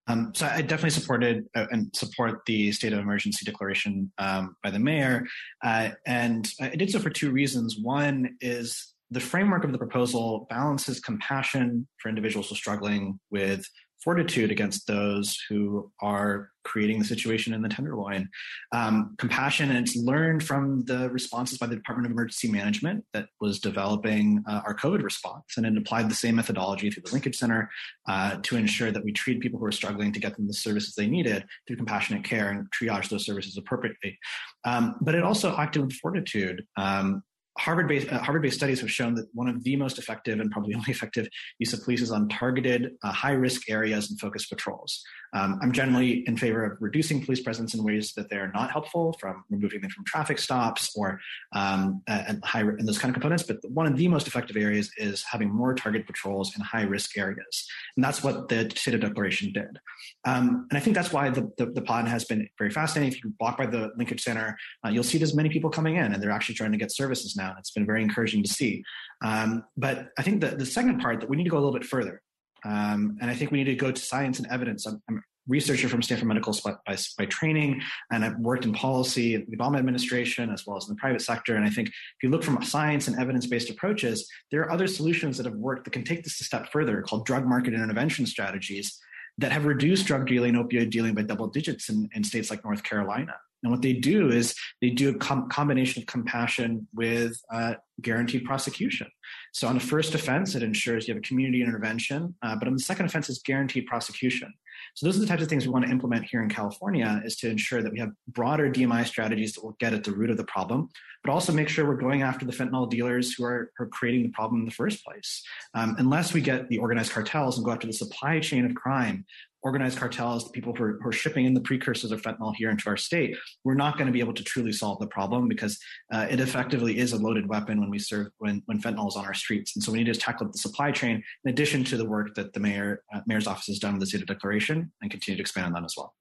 [0.08, 4.72] Um, so I definitely supported uh, and support the state of emergency declaration um, by
[4.72, 5.26] the mayor,
[5.64, 7.78] uh, and I did so for two reasons.
[7.80, 13.66] One is the framework of the proposal balances compassion for individuals who are struggling with
[14.04, 18.28] fortitude against those who are creating the situation in the tenderloin.
[18.72, 23.28] Um, compassion, and it's learned from the responses by the Department of Emergency Management that
[23.40, 27.36] was developing uh, our COVID response, and it applied the same methodology through the Linkage
[27.36, 27.70] Center
[28.08, 30.96] uh, to ensure that we treat people who are struggling to get them the services
[30.96, 34.18] they needed through compassionate care and triage those services appropriately.
[34.66, 36.66] Um, but it also acted with fortitude.
[36.78, 37.24] Um,
[37.58, 40.92] Harvard-based uh, Harvard-based studies have shown that one of the most effective and probably only
[40.92, 41.28] effective
[41.60, 45.04] use of police is on targeted, uh, high-risk areas and focused patrols.
[45.34, 49.16] Um, I'm generally in favor of reducing police presence in ways that they're not helpful,
[49.20, 51.20] from removing them from traffic stops or
[51.54, 53.44] um, and high and those kind of components.
[53.44, 57.68] But one of the most effective areas is having more target patrols in high-risk areas,
[57.96, 59.80] and that's what the State of Declaration did.
[60.26, 63.14] Um, and I think that's why the, the, the pod has been very fascinating.
[63.14, 66.14] If you walk by the Linkage Center, uh, you'll see there's many people coming in,
[66.14, 67.50] and they're actually trying to get services now.
[67.50, 68.84] And it's been very encouraging to see.
[69.24, 71.78] Um, but I think the, the second part that we need to go a little
[71.80, 72.22] bit further.
[72.66, 74.86] Um, and I think we need to go to science and evidence.
[74.86, 77.82] I'm, I'm a researcher from Stanford Medical by, by, by, training,
[78.12, 81.56] and I've worked in policy the Obama administration as well as in the private sector.
[81.56, 84.88] And I think if you look from science and evidence based approaches, there are other
[84.88, 88.26] solutions that have worked that can take this a step further called drug market intervention
[88.26, 89.00] strategies
[89.38, 92.84] that have reduced drug dealing, opioid dealing by double digits in, in states like North
[92.84, 93.34] Carolina.
[93.64, 98.46] And what they do is they do a com- combination of compassion with uh, guaranteed
[98.46, 99.08] prosecution.
[99.54, 102.74] So on the first offense, it ensures you have a community intervention, uh, but on
[102.74, 104.54] the second offense, it's guaranteed prosecution.
[104.96, 107.36] So those are the types of things we want to implement here in California is
[107.38, 110.38] to ensure that we have broader DMI strategies that will get at the root of
[110.38, 110.90] the problem,
[111.24, 114.30] but also make sure we're going after the fentanyl dealers who are, are creating the
[114.30, 115.44] problem in the first place.
[115.74, 119.26] Um, unless we get the organized cartels and go after the supply chain of crime,
[119.64, 122.70] organized cartels, the people who are, who are, shipping in the precursors of fentanyl here
[122.70, 125.80] into our state, we're not going to be able to truly solve the problem because
[126.12, 129.26] uh, it effectively is a loaded weapon when we serve when, when fentanyl is on
[129.26, 129.76] our streets.
[129.76, 132.54] And so we need to tackle the supply chain in addition to the work that
[132.54, 135.42] the mayor uh, mayor's office has done with the state of declaration and continue to
[135.42, 136.16] expand on that as well.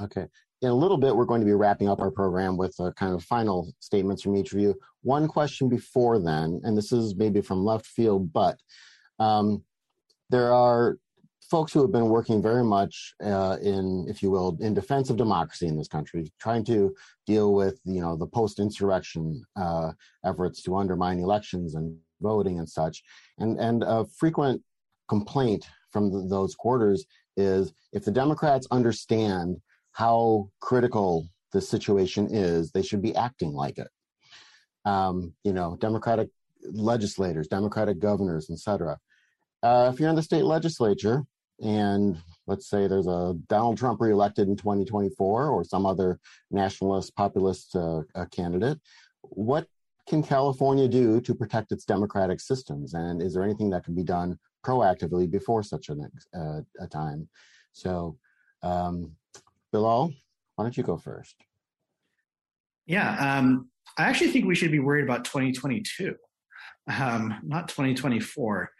[0.00, 0.26] Okay.
[0.62, 3.14] In a little bit, we're going to be wrapping up our program with a kind
[3.14, 4.74] of final statements from each of you.
[5.02, 8.58] One question before then, and this is maybe from left field, but
[9.18, 9.62] um,
[10.30, 10.96] there are
[11.50, 15.16] folks who have been working very much uh, in, if you will, in defense of
[15.16, 16.94] democracy in this country, trying to
[17.26, 19.92] deal with, you know, the post-insurrection uh,
[20.24, 23.02] efforts to undermine elections and voting and such.
[23.38, 24.62] And and a frequent
[25.08, 27.04] complaint from the, those quarters
[27.36, 29.60] is if the Democrats understand
[29.92, 33.88] how critical the situation is, they should be acting like it.
[34.84, 36.28] Um, you know, Democratic
[36.62, 38.98] legislators, Democratic governors, etc.
[39.62, 41.24] Uh, if you're in the state legislature,
[41.60, 46.18] and let's say there's a Donald Trump reelected in 2024 or some other
[46.50, 48.78] nationalist populist uh, candidate,
[49.22, 49.66] what
[50.08, 52.94] can California do to protect its democratic systems?
[52.94, 57.28] And is there anything that can be done proactively before such an, uh, a time?
[57.72, 58.18] So,
[58.62, 59.12] um,
[59.72, 60.12] Bilal,
[60.56, 61.36] why don't you go first?
[62.86, 66.14] Yeah, um, I actually think we should be worried about 2022,
[66.88, 68.70] um, not 2024.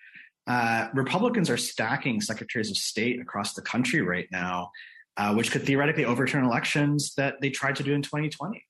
[0.46, 4.70] Uh, Republicans are stacking secretaries of state across the country right now,
[5.16, 8.62] uh, which could theoretically overturn elections that they tried to do in 2020.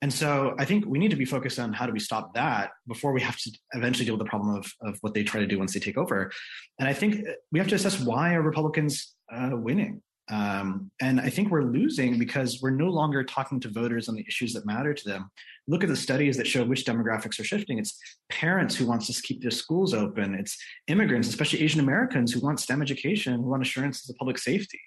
[0.00, 2.70] And so I think we need to be focused on how do we stop that
[2.86, 5.46] before we have to eventually deal with the problem of, of what they try to
[5.46, 6.30] do once they take over.
[6.78, 10.02] And I think we have to assess why are Republicans uh, winning?
[10.30, 14.24] Um, and I think we're losing because we're no longer talking to voters on the
[14.28, 15.30] issues that matter to them.
[15.66, 17.78] Look at the studies that show which demographics are shifting.
[17.78, 17.98] It's
[18.28, 20.34] parents who want to keep their schools open.
[20.34, 20.56] It's
[20.86, 24.80] immigrants, especially Asian Americans, who want STEM education, who want assurances of public safety.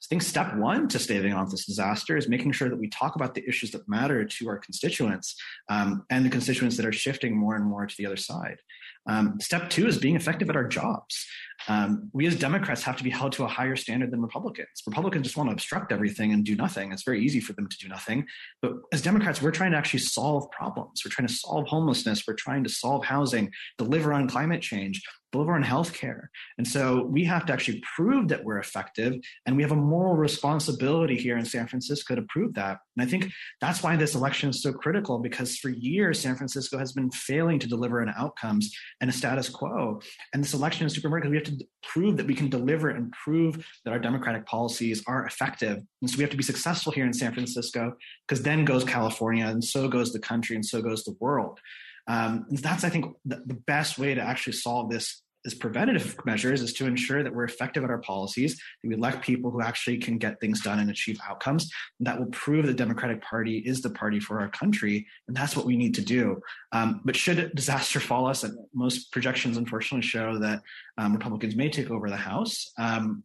[0.00, 2.88] So I think step one to staving off this disaster is making sure that we
[2.88, 5.34] talk about the issues that matter to our constituents
[5.70, 8.58] um, and the constituents that are shifting more and more to the other side.
[9.06, 11.26] Um, step two is being effective at our jobs.
[11.68, 14.82] Um, we as Democrats have to be held to a higher standard than Republicans.
[14.86, 16.92] Republicans just want to obstruct everything and do nothing.
[16.92, 18.26] It's very easy for them to do nothing.
[18.60, 21.02] But as Democrats, we're trying to actually solve problems.
[21.04, 22.24] We're trying to solve homelessness.
[22.26, 25.02] We're trying to solve housing, deliver on climate change
[25.34, 26.28] deliver on healthcare.
[26.58, 29.14] And so we have to actually prove that we're effective.
[29.44, 32.78] And we have a moral responsibility here in San Francisco to prove that.
[32.96, 36.78] And I think that's why this election is so critical because for years, San Francisco
[36.78, 40.00] has been failing to deliver on outcomes and a status quo.
[40.32, 42.90] And this election is super important because we have to prove that we can deliver
[42.90, 45.82] and prove that our democratic policies are effective.
[46.00, 47.96] And so we have to be successful here in San Francisco
[48.28, 51.58] because then goes California and so goes the country and so goes the world.
[52.06, 56.62] Um, that's, I think, the, the, best way to actually solve this as preventative measures
[56.62, 59.98] is to ensure that we're effective at our policies, that we elect people who actually
[59.98, 61.70] can get things done and achieve outcomes.
[61.98, 65.06] And that will prove the Democratic Party is the party for our country.
[65.28, 66.40] And that's what we need to do.
[66.72, 70.62] Um, but should disaster fall us, and most projections unfortunately show that
[70.96, 73.22] um, Republicans may take over the House, um,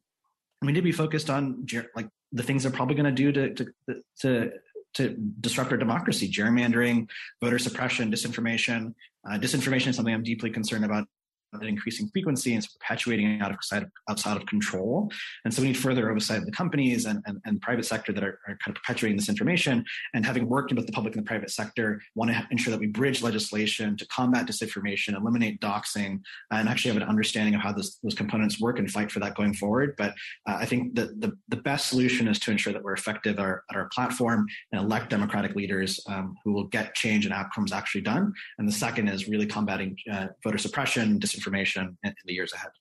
[0.62, 1.66] we need to be focused on
[1.96, 4.52] like the things they're probably going to do to, to, to
[4.96, 7.08] to disrupt our democracy gerrymandering
[7.42, 8.94] voter suppression disinformation
[9.30, 11.08] uh, disinformation is something i'm deeply concerned about
[11.62, 15.12] increasing frequency and it's perpetuating out of outside, of outside of control.
[15.46, 18.24] And so we need further oversight of the companies and, and, and private sector that
[18.24, 19.84] are, are, kind of perpetuating this information.
[20.14, 22.88] And having worked with the public and the private sector, want to ensure that we
[22.88, 26.22] bridge legislation to combat disinformation, eliminate doxing,
[26.52, 29.36] and actually have an understanding of how this, those components work and fight for that
[29.36, 29.96] going forward.
[29.98, 30.12] But
[30.48, 33.46] uh, I think the, the, the, best solution is to ensure that we're effective at
[33.46, 37.74] our, at our platform and elect democratic leaders um, who will get change and outcomes
[37.74, 38.34] actually done.
[38.58, 42.54] And the second is really combating uh, voter suppression, disinformation information in, in the years
[42.54, 42.72] ahead.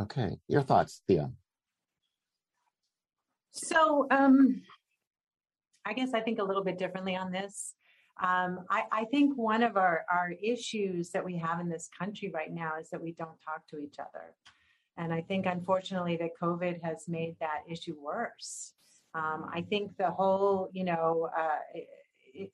[0.00, 1.30] Okay, your thoughts, Thea?
[3.52, 4.62] So, um,
[5.84, 7.74] I guess I think a little bit differently on this.
[8.22, 12.32] Um, I, I, think one of our, our issues that we have in this country
[12.34, 14.34] right now is that we don't talk to each other.
[14.96, 18.74] And I think, unfortunately, that COVID has made that issue worse.
[19.14, 21.78] Um, I think the whole, you know, uh,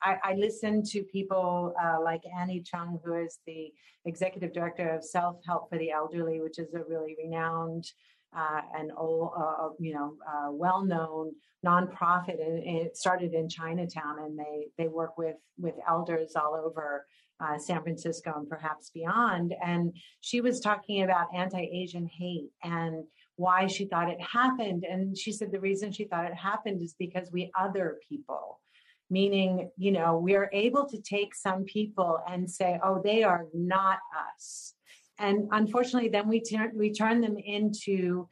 [0.03, 3.73] I, I listen to people uh, like Anni Chung, who is the
[4.05, 7.87] executive director of Self Help for the Elderly, which is a really renowned
[8.37, 11.33] uh, and old, uh, uh you know, uh, well-known
[11.65, 12.41] nonprofit.
[12.45, 17.07] And it started in Chinatown, and they they work with with elders all over
[17.41, 19.55] uh, San Francisco and perhaps beyond.
[19.65, 23.05] And she was talking about anti-Asian hate and
[23.37, 24.85] why she thought it happened.
[24.85, 28.61] And she said the reason she thought it happened is because we other people
[29.15, 33.47] meaning, you know, we are able to take some people and say, oh, they are
[33.55, 33.99] not
[34.29, 34.75] us.
[35.19, 38.29] And unfortunately, then we turn we turn them into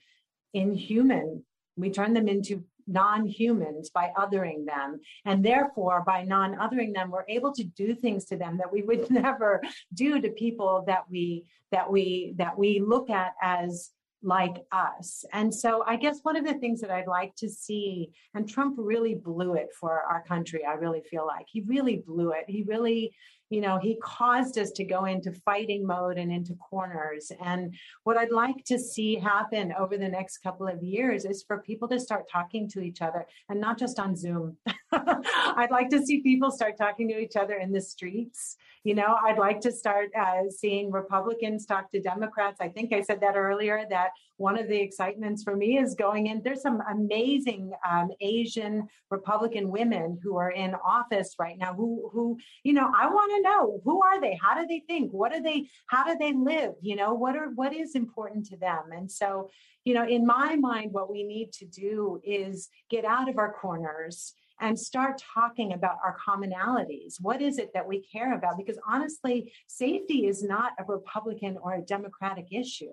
[0.52, 1.44] inhuman.
[1.76, 7.52] We turn them into non-humans by othering them and therefore by non-othering them we're able
[7.52, 9.62] to do things to them that we would never
[9.94, 13.90] do to people that we that we that we look at as
[14.22, 15.24] like us.
[15.32, 18.76] And so I guess one of the things that I'd like to see, and Trump
[18.78, 22.44] really blew it for our country, I really feel like he really blew it.
[22.46, 23.14] He really
[23.52, 27.30] you know, he caused us to go into fighting mode and into corners.
[27.44, 27.74] And
[28.04, 31.86] what I'd like to see happen over the next couple of years is for people
[31.88, 34.56] to start talking to each other and not just on Zoom.
[34.92, 38.56] I'd like to see people start talking to each other in the streets.
[38.84, 42.58] You know, I'd like to start uh, seeing Republicans talk to Democrats.
[42.60, 46.26] I think I said that earlier that one of the excitements for me is going
[46.26, 46.42] in.
[46.42, 52.36] There's some amazing um, Asian Republican women who are in office right now who, who
[52.64, 55.40] you know, I want to know who are they how do they think what do
[55.40, 59.10] they how do they live you know what are what is important to them and
[59.10, 59.50] so
[59.84, 63.52] you know in my mind what we need to do is get out of our
[63.52, 67.16] corners and start talking about our commonalities.
[67.20, 68.56] What is it that we care about?
[68.56, 72.92] Because honestly, safety is not a Republican or a Democratic issue.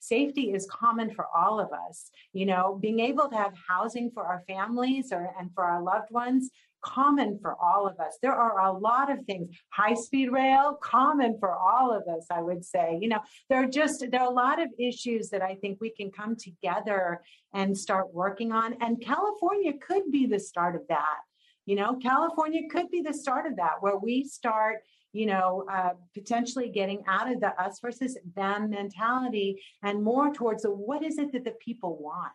[0.00, 2.10] Safety is common for all of us.
[2.32, 6.10] You know, being able to have housing for our families or and for our loved
[6.10, 8.18] ones, common for all of us.
[8.22, 12.42] There are a lot of things, high speed rail, common for all of us, I
[12.42, 12.98] would say.
[13.00, 15.90] You know, there are just, there are a lot of issues that I think we
[15.90, 17.22] can come together
[17.52, 18.76] and start working on.
[18.80, 21.18] And California could be the start of that.
[21.66, 24.78] You know, California could be the start of that, where we start
[25.12, 30.62] you know, uh, potentially getting out of the us versus them mentality and more towards
[30.62, 32.32] the what is it that the people want?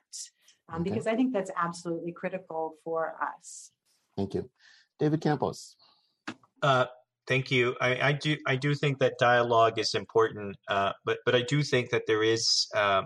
[0.70, 0.90] Um, okay.
[0.90, 3.72] Because I think that's absolutely critical for us.
[4.18, 4.50] Thank you.
[5.00, 5.76] David Campos.
[6.62, 6.86] Uh,
[7.28, 7.76] thank you.
[7.82, 11.62] I, I, do I do think that dialogue is important, uh, but but I do
[11.64, 13.04] think that there is uh,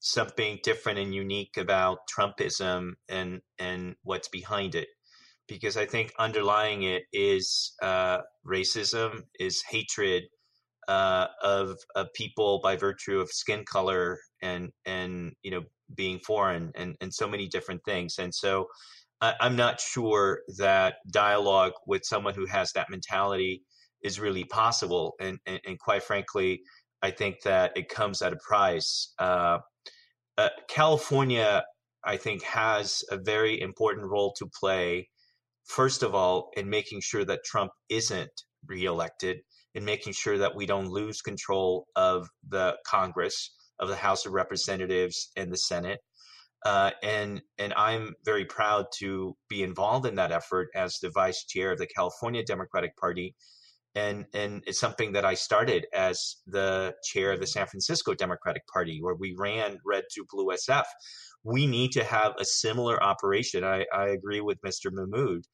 [0.00, 4.88] something different and unique about Trumpism and and what's behind it,
[5.48, 10.24] because I think underlying it is uh, racism, is hatred
[10.88, 15.62] uh, of of people by virtue of skin color and and you know
[15.94, 18.66] being foreign and and so many different things, and so
[19.22, 23.62] I, am not sure that dialogue with someone who has that mentality
[24.02, 25.14] is really possible.
[25.20, 26.62] And, and, and quite frankly,
[27.02, 29.14] I think that it comes at a price.
[29.18, 29.58] Uh,
[30.36, 31.62] uh, California,
[32.04, 35.08] I think, has a very important role to play.
[35.64, 38.30] First of all, in making sure that Trump isn't
[38.66, 39.38] reelected,
[39.74, 44.32] in making sure that we don't lose control of the Congress, of the House of
[44.32, 46.00] Representatives, and the Senate.
[46.64, 51.44] Uh, and and I'm very proud to be involved in that effort as the vice
[51.44, 53.34] chair of the California Democratic Party,
[53.96, 58.62] and and it's something that I started as the chair of the San Francisco Democratic
[58.72, 60.84] Party, where we ran Red to Blue SF.
[61.44, 63.64] We need to have a similar operation.
[63.64, 64.92] I, I agree with Mr.
[64.92, 65.44] Mahmood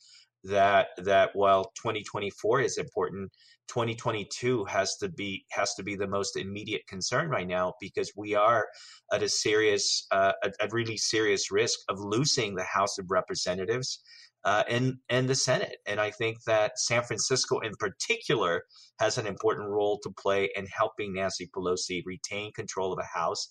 [0.44, 3.30] that that while 2024 is important,
[3.68, 8.34] 2022 has to be has to be the most immediate concern right now because we
[8.34, 8.66] are
[9.12, 14.00] at a serious, uh, a, really serious risk of losing the House of Representatives
[14.44, 15.76] uh, and and the Senate.
[15.86, 18.62] And I think that San Francisco, in particular,
[19.00, 23.50] has an important role to play in helping Nancy Pelosi retain control of the House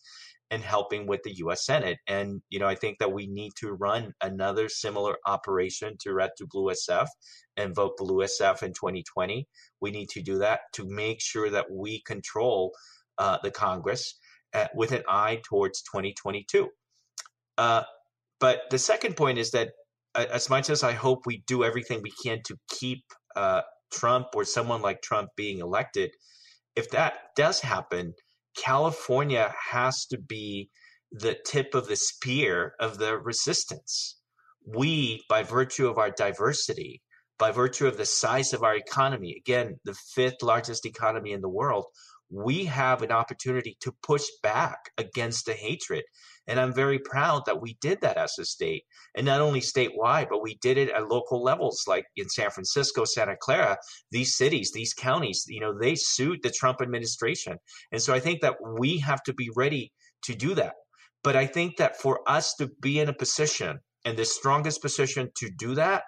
[0.49, 1.65] and helping with the U.S.
[1.65, 1.97] Senate.
[2.07, 6.31] And you know, I think that we need to run another similar operation to Red
[6.37, 7.07] to Blue SF
[7.57, 9.47] and vote Blue SF in 2020.
[9.81, 12.71] We need to do that to make sure that we control
[13.17, 14.19] uh, the Congress
[14.53, 16.69] uh, with an eye towards 2022.
[17.57, 17.83] Uh,
[18.39, 19.71] but the second point is that
[20.15, 23.03] as much as I hope we do everything we can to keep
[23.35, 26.11] uh, Trump or someone like Trump being elected,
[26.75, 28.13] if that does happen,
[28.57, 30.69] California has to be
[31.11, 34.19] the tip of the spear of the resistance.
[34.65, 37.01] We, by virtue of our diversity,
[37.39, 41.49] by virtue of the size of our economy, again, the fifth largest economy in the
[41.49, 41.85] world,
[42.29, 46.03] we have an opportunity to push back against the hatred.
[46.47, 48.83] And I'm very proud that we did that as a state.
[49.15, 53.05] And not only statewide, but we did it at local levels, like in San Francisco,
[53.05, 53.77] Santa Clara,
[54.11, 57.57] these cities, these counties, you know, they sued the Trump administration.
[57.91, 59.91] And so I think that we have to be ready
[60.23, 60.73] to do that.
[61.23, 65.29] But I think that for us to be in a position and the strongest position
[65.37, 66.03] to do that,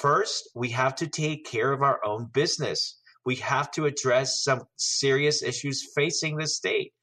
[0.00, 2.97] first, we have to take care of our own business
[3.28, 6.94] we have to address some serious issues facing the state.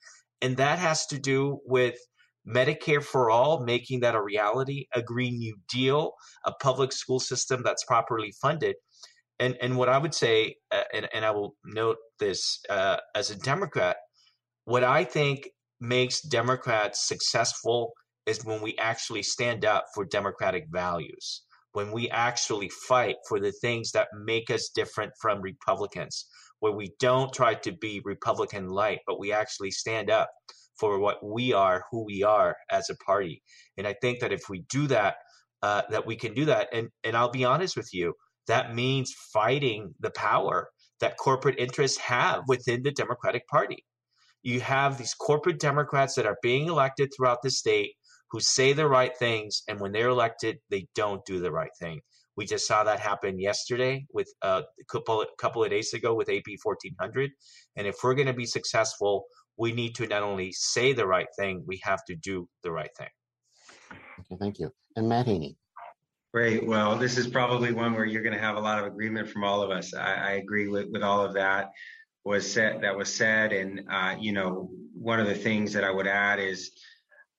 [0.42, 2.00] And that has to do with
[2.48, 6.14] Medicare for all, making that a reality, a Green New Deal,
[6.44, 8.76] a public school system that's properly funded.
[9.40, 13.30] And, and what I would say, uh, and, and I will note this uh, as
[13.30, 13.98] a Democrat,
[14.64, 15.50] what I think
[15.80, 17.94] makes Democrats successful
[18.26, 21.45] is when we actually stand up for democratic values
[21.76, 26.26] when we actually fight for the things that make us different from Republicans,
[26.62, 30.30] where we don't try to be Republican light, but we actually stand up
[30.80, 33.42] for what we are, who we are as a party.
[33.78, 35.16] And I think that if we do that,
[35.64, 36.70] uh, that we can do that.
[36.72, 38.14] And and I'll be honest with you,
[38.48, 40.70] that means fighting the power
[41.02, 43.84] that corporate interests have within the Democratic Party.
[44.44, 47.96] You have these corporate Democrats that are being elected throughout the state
[48.36, 52.02] who say the right things, and when they're elected, they don't do the right thing.
[52.36, 56.28] We just saw that happen yesterday with uh, a couple, couple of days ago with
[56.28, 57.32] AB 1400.
[57.78, 59.24] And if we're going to be successful,
[59.56, 62.90] we need to not only say the right thing, we have to do the right
[62.98, 63.08] thing.
[64.20, 64.70] Okay, thank you.
[64.98, 65.56] And Matt Haney.
[66.34, 66.68] Great.
[66.68, 69.46] Well, this is probably one where you're going to have a lot of agreement from
[69.46, 69.94] all of us.
[69.94, 71.72] I, I agree with, with all of that
[72.26, 73.54] was said that was said.
[73.54, 76.72] And, uh, you know, one of the things that I would add is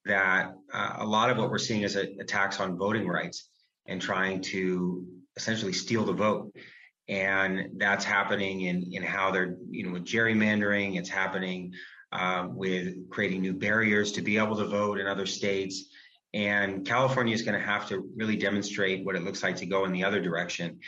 [0.07, 3.49] that uh, a lot of what we're seeing is attacks on voting rights
[3.87, 6.53] and trying to essentially steal the vote.
[7.09, 11.73] And that's happening in, in how they're, you know, with gerrymandering, it's happening
[12.13, 15.85] um, with creating new barriers to be able to vote in other states.
[16.37, 19.87] And California is going to have to really demonstrate what it looks like to go
[19.87, 20.79] in the other direction.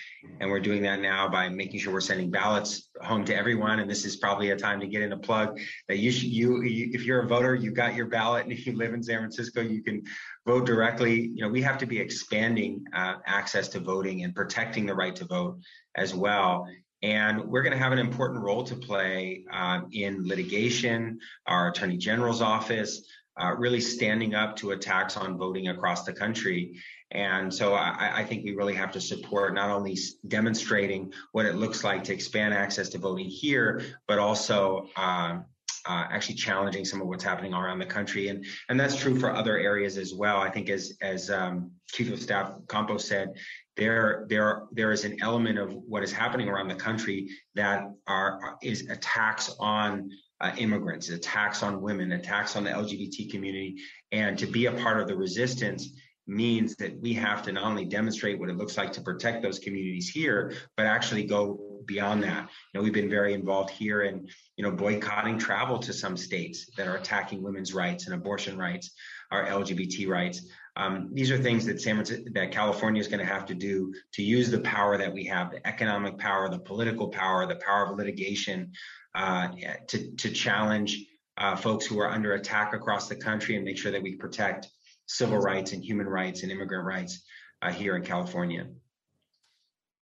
[0.40, 3.80] And we're doing that now by making sure we're sending ballots home to everyone.
[3.80, 6.62] And this is probably a time to get in a plug that you should, you,
[6.64, 8.44] you if you're a voter, you got your ballot.
[8.44, 10.02] And if you live in San Francisco, you can
[10.46, 11.30] vote directly.
[11.34, 15.16] You know, we have to be expanding uh, access to voting and protecting the right
[15.16, 15.60] to vote
[15.96, 16.68] as well.
[17.00, 21.96] And we're going to have an important role to play uh, in litigation, our Attorney
[21.96, 23.02] General's office,
[23.38, 26.74] uh, really standing up to attacks on voting across the country.
[27.10, 31.54] And so I, I, think we really have to support not only demonstrating what it
[31.54, 35.46] looks like to expand access to voting here, but also um,
[35.86, 38.28] uh, actually challenging some of what's happening around the country.
[38.28, 40.36] And, and that's true for other areas as well.
[40.36, 43.34] I think as, as um, Chief of Staff Campos said,
[43.76, 48.58] there, there, there is an element of what is happening around the country that are,
[48.62, 50.10] is attacks on
[50.40, 53.76] uh, immigrants, attacks on women, attacks on the LGBT community.
[54.12, 55.90] And to be a part of the resistance
[56.26, 59.58] means that we have to not only demonstrate what it looks like to protect those
[59.58, 62.48] communities here, but actually go beyond that.
[62.72, 66.70] You know, we've been very involved here in, you know, boycotting travel to some states
[66.76, 68.92] that are attacking women's rights and abortion rights,
[69.32, 70.46] our LGBT rights.
[70.78, 73.92] Um, these are things that San Francisco, that California is going to have to do
[74.12, 77.86] to use the power that we have, the economic power, the political power, the power
[77.86, 78.70] of litigation,
[79.16, 79.48] uh,
[79.88, 81.04] to, to challenge
[81.36, 84.68] uh, folks who are under attack across the country and make sure that we protect
[85.06, 87.22] civil rights and human rights and immigrant rights
[87.62, 88.64] uh, here in California.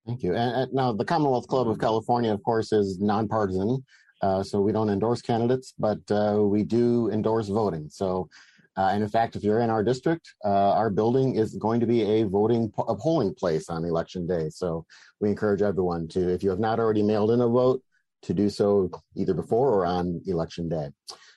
[0.07, 0.35] Thank you.
[0.35, 3.85] And, and, now, the Commonwealth Club of California, of course, is nonpartisan.
[4.21, 7.89] Uh, so we don't endorse candidates, but uh, we do endorse voting.
[7.91, 8.29] So
[8.77, 11.87] Uh, and in fact, if you're in our district, uh, our building is going to
[11.87, 14.49] be a voting, a polling place on election day.
[14.51, 14.85] So
[15.21, 17.83] we encourage everyone to, if you have not already mailed in a vote,
[18.23, 20.89] to do so either before or on election day.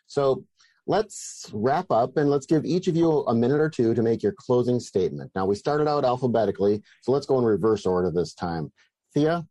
[0.07, 0.45] So
[0.87, 4.23] let's wrap up and let's give each of you a minute or two to make
[4.23, 5.31] your closing statement.
[5.35, 8.71] Now, we started out alphabetically, so let's go in reverse order this time.
[9.13, 9.45] Thea?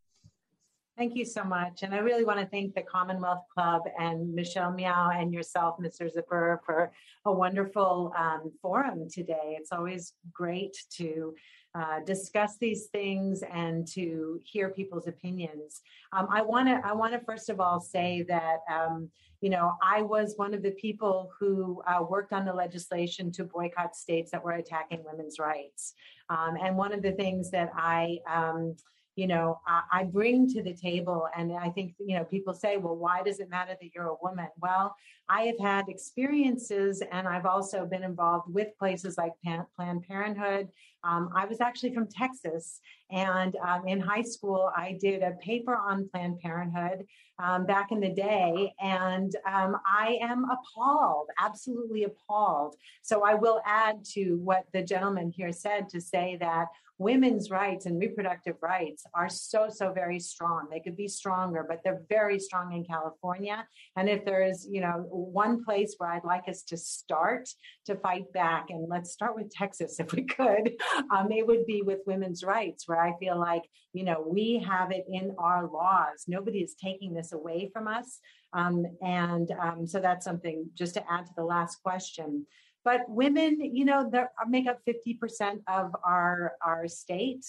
[0.97, 1.83] Thank you so much.
[1.83, 6.11] And I really want to thank the Commonwealth Club and Michelle Meow and yourself, Mr.
[6.11, 6.91] Zipperer, for
[7.27, 9.59] a wonderful um, forum today.
[9.61, 11.35] It's always great to
[11.75, 15.83] uh, discuss these things and to hear people's opinions.
[16.15, 19.11] Um, I want to I want to first of all say that um,
[19.43, 23.45] you know I was one of the people who uh, worked on the legislation to
[23.45, 25.93] boycott states that were attacking women's rights,
[26.31, 28.77] um, and one of the things that I um,
[29.17, 32.95] you know I, bring to the table and i think you know people say well
[32.95, 34.49] why does it matter that you're a woman?
[34.61, 34.95] Well
[35.29, 39.33] i have had experiences and i've also been involved with places like
[39.75, 40.69] planned parenthood
[41.07, 42.81] um, i was actually from texas
[43.11, 47.07] and um, in high school i did a paper on planned parenthood
[47.39, 53.61] um, back in the day and um, i am appalled absolutely appalled so i will
[53.67, 56.67] add to what the gentleman here said to say that
[56.99, 60.67] women's rights and reproductive rights are so, so very strong.
[60.71, 63.67] They could be stronger, but they're very strong in California.
[63.97, 67.49] And if there is, you know, one place where I'd like us to start
[67.87, 70.73] to fight back, and let's start with Texas if we could,
[71.11, 73.63] um, it would be with women's rights, where I feel like,
[73.93, 76.25] you know, we have it in our laws.
[76.27, 78.19] Nobody is taking this away from us.
[78.53, 82.47] Um, and um, so that's something just to add to the last question.
[82.85, 84.11] But women, you know,
[84.49, 87.45] make up 50% of our, our state.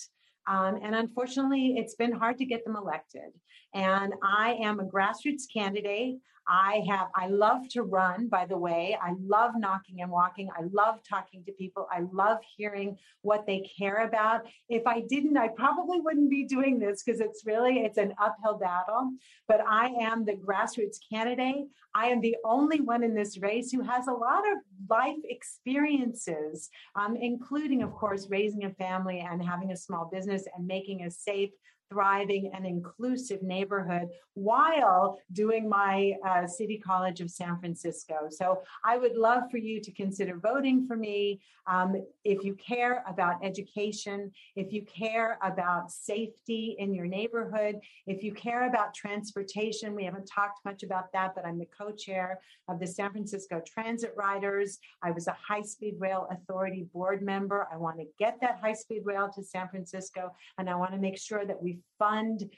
[0.47, 3.31] Um, and unfortunately, it's been hard to get them elected.
[3.73, 6.17] And I am a grassroots candidate.
[6.47, 8.97] I have, I love to run, by the way.
[9.01, 10.49] I love knocking and walking.
[10.57, 11.87] I love talking to people.
[11.91, 14.47] I love hearing what they care about.
[14.69, 18.57] If I didn't, I probably wouldn't be doing this because it's really, it's an uphill
[18.57, 19.11] battle.
[19.47, 21.65] But I am the grassroots candidate.
[21.93, 24.59] I am the only one in this race who has a lot of
[24.89, 30.65] life experiences, um, including, of course, raising a family and having a small business and
[30.65, 31.49] making a safe,
[31.89, 38.27] thriving and inclusive neighborhood while doing my uh, City College of San Francisco.
[38.29, 41.41] So I would love for you to consider voting for me.
[41.65, 48.23] Um, if you care about education, if you care about safety in your neighborhood, if
[48.23, 52.39] you care about transportation, we haven't talked much about that, but I'm the co chair
[52.69, 54.79] of the San Francisco Transit Riders.
[55.01, 57.67] I was a high speed rail authority board member.
[57.73, 60.99] I want to get that high speed rail to San Francisco, and I want to
[60.99, 62.49] make sure that we fund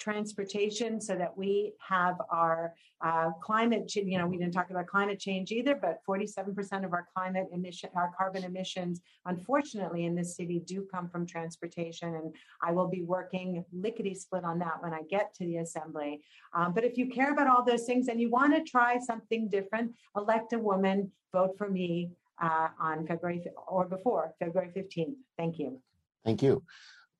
[0.00, 2.74] transportation so that we have our
[3.04, 6.92] uh, climate ch- you know we didn't talk about climate change either but 47% of
[6.92, 12.34] our climate emission our carbon emissions unfortunately in this city do come from transportation and
[12.62, 16.20] i will be working lickety split on that when i get to the assembly.
[16.54, 19.48] Um, but if you care about all those things and you want to try something
[19.48, 22.10] different elect a woman vote for me
[22.42, 25.80] uh, on february or before february 15th thank you.
[26.24, 26.62] Thank you.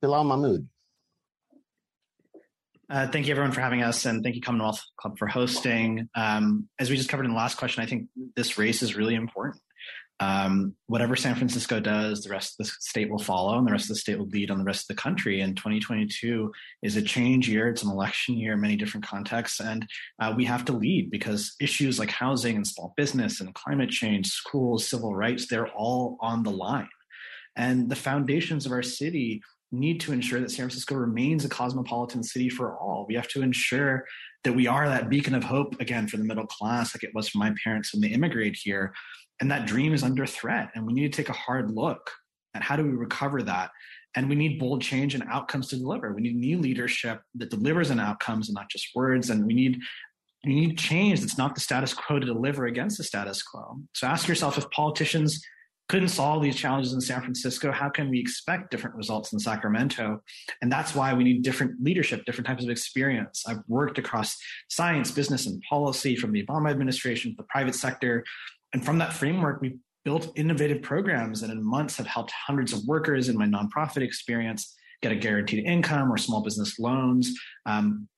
[0.02, 0.66] Bilal Mahmood
[2.90, 6.08] uh, thank you, everyone, for having us, and thank you, Commonwealth Club, for hosting.
[6.16, 9.14] Um, as we just covered in the last question, I think this race is really
[9.14, 9.62] important.
[10.18, 13.84] Um, whatever San Francisco does, the rest of the state will follow, and the rest
[13.84, 15.40] of the state will lead on the rest of the country.
[15.40, 16.52] And 2022
[16.82, 19.86] is a change year; it's an election year in many different contexts, and
[20.18, 24.26] uh, we have to lead because issues like housing and small business and climate change,
[24.26, 26.88] schools, civil rights—they're all on the line.
[27.54, 29.42] And the foundations of our city
[29.72, 33.06] need to ensure that San Francisco remains a cosmopolitan city for all.
[33.08, 34.04] We have to ensure
[34.44, 37.28] that we are that beacon of hope again for the middle class, like it was
[37.28, 38.92] for my parents when they immigrated here.
[39.40, 40.70] And that dream is under threat.
[40.74, 42.10] And we need to take a hard look
[42.54, 43.70] at how do we recover that.
[44.16, 46.12] And we need bold change and outcomes to deliver.
[46.12, 49.30] We need new leadership that delivers on outcomes and not just words.
[49.30, 49.78] And we need
[50.42, 53.78] you need change that's not the status quo to deliver against the status quo.
[53.92, 55.42] So ask yourself if politicians
[55.90, 60.22] couldn't solve these challenges in San Francisco, how can we expect different results in Sacramento?
[60.62, 63.42] And that's why we need different leadership, different types of experience.
[63.44, 64.38] I've worked across
[64.68, 68.24] science, business, and policy from the Obama administration, the private sector.
[68.72, 72.84] And from that framework, we built innovative programs and in months have helped hundreds of
[72.84, 77.34] workers in my nonprofit experience get a guaranteed income or small business loans.
[77.66, 78.08] Um,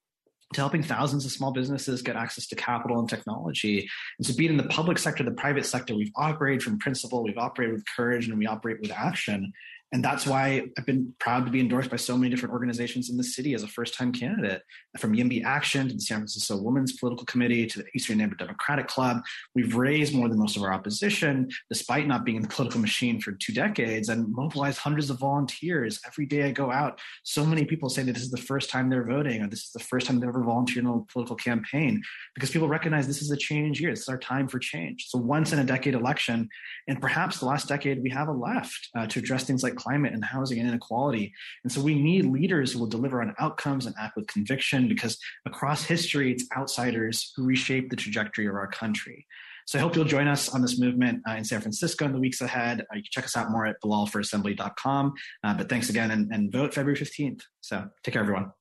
[0.55, 3.89] to helping thousands of small businesses get access to capital and technology.
[4.19, 7.23] And so, be it in the public sector, the private sector, we've operated from principle,
[7.23, 9.53] we've operated with courage, and we operate with action.
[9.93, 13.19] And that's why I've been proud to be endorsed by so many different organizations in
[13.19, 14.63] the city as a first time candidate,
[14.99, 18.89] from YIMBY Action to the San Francisco Women's Political Committee to the Eastern Neighborhood Democratic
[18.89, 19.23] Club.
[19.55, 23.21] We've raised more than most of our opposition, despite not being in the political machine
[23.21, 26.01] for two decades, and mobilized hundreds of volunteers.
[26.07, 28.89] Every day I go out, so many people say that this is the first time
[28.89, 32.03] they're voting or this is the first time they've ever volunteered in a political campaign
[32.35, 33.91] because people recognize this is a change year.
[33.91, 35.07] This is our time for change.
[35.09, 36.49] So once in a decade election.
[36.89, 40.13] And perhaps the last decade we have a left uh, to address things like climate
[40.13, 41.33] and housing and inequality.
[41.65, 45.19] And so we need leaders who will deliver on outcomes and act with conviction because
[45.47, 49.27] across history, it's outsiders who reshape the trajectory of our country.
[49.67, 52.19] So I hope you'll join us on this movement uh, in San Francisco in the
[52.19, 52.81] weeks ahead.
[52.81, 55.13] Uh, you can check us out more at bilalforassembly.com.
[55.45, 57.43] Uh, but thanks again and, and vote February 15th.
[57.61, 58.53] So take care, everyone.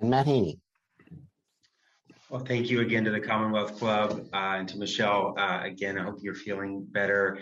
[0.00, 0.58] And Matt Haney.
[2.28, 5.34] Well, thank you again to the Commonwealth Club uh, and to Michelle.
[5.36, 7.40] Uh, again, I hope you're feeling better.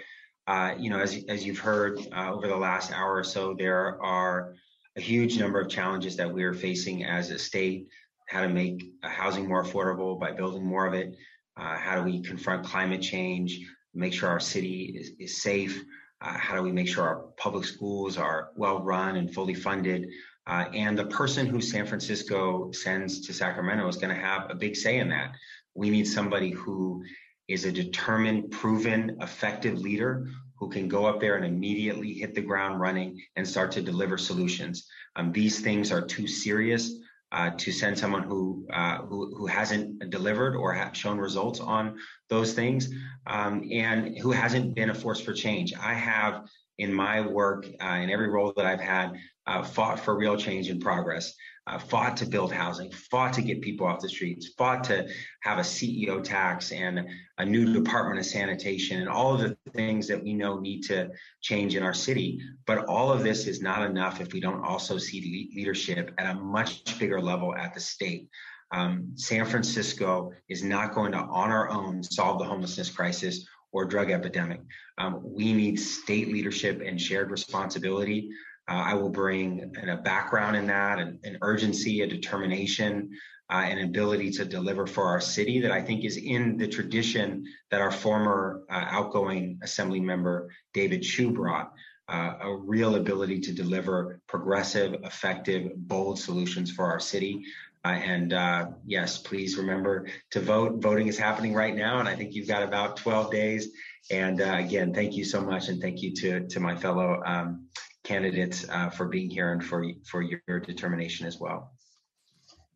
[0.48, 4.02] Uh, you know, as, as you've heard uh, over the last hour or so, there
[4.02, 4.54] are
[4.96, 7.86] a huge number of challenges that we are facing as a state.
[8.28, 11.14] How to make housing more affordable by building more of it.
[11.54, 13.60] Uh, how do we confront climate change?
[13.92, 15.84] Make sure our city is, is safe.
[16.22, 20.08] Uh, how do we make sure our public schools are well run and fully funded?
[20.46, 24.54] Uh, and the person who San Francisco sends to Sacramento is going to have a
[24.54, 25.32] big say in that.
[25.74, 27.04] We need somebody who
[27.48, 32.40] is a determined, proven, effective leader who can go up there and immediately hit the
[32.40, 34.86] ground running and start to deliver solutions.
[35.16, 36.92] Um, these things are too serious
[37.30, 41.98] uh, to send someone who, uh, who, who hasn't delivered or shown results on
[42.28, 42.90] those things,
[43.26, 45.74] um, and who hasn't been a force for change.
[45.74, 46.48] I have
[46.78, 49.12] in my work uh, in every role that I've had
[49.46, 51.34] uh, fought for real change and progress,
[51.68, 55.06] uh, fought to build housing, fought to get people off the streets, fought to
[55.42, 57.06] have a CEO tax and
[57.38, 61.10] a new Department of Sanitation, and all of the things that we know need to
[61.42, 62.40] change in our city.
[62.66, 66.38] But all of this is not enough if we don't also see leadership at a
[66.38, 68.28] much bigger level at the state.
[68.70, 73.84] Um, San Francisco is not going to, on our own, solve the homelessness crisis or
[73.84, 74.60] drug epidemic.
[74.98, 78.30] Um, we need state leadership and shared responsibility.
[78.68, 83.10] Uh, I will bring a background in that, an, an urgency, a determination,
[83.50, 87.46] uh, an ability to deliver for our city that I think is in the tradition
[87.70, 91.72] that our former uh, outgoing assembly member David Chiu brought.
[92.10, 97.44] Uh, a real ability to deliver progressive, effective, bold solutions for our city.
[97.84, 100.80] Uh, and uh, yes, please remember to vote.
[100.80, 103.68] Voting is happening right now, and I think you've got about 12 days.
[104.10, 107.68] And again, thank you so much, and thank you to to my fellow um,
[108.08, 111.72] candidates uh, for being here and for for your determination as well.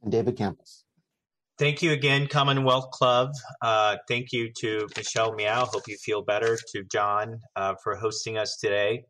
[0.02, 0.84] And David Campos.
[1.58, 3.30] Thank you again, Commonwealth Club.
[3.62, 5.64] Uh, thank you to Michelle Meow.
[5.64, 6.58] Hope you feel better.
[6.72, 9.04] To John uh, for hosting us today.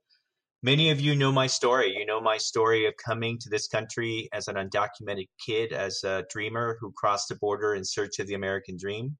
[0.62, 1.96] Many of you know my story.
[1.96, 6.24] You know my story of coming to this country as an undocumented kid, as a
[6.30, 9.16] dreamer who crossed the border in search of the American dream.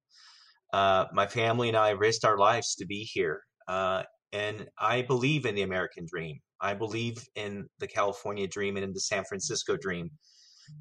[0.71, 3.41] Uh, my family and I risked our lives to be here.
[3.67, 6.39] Uh, and I believe in the American dream.
[6.63, 10.09] I believe in the California dream and in the San Francisco dream.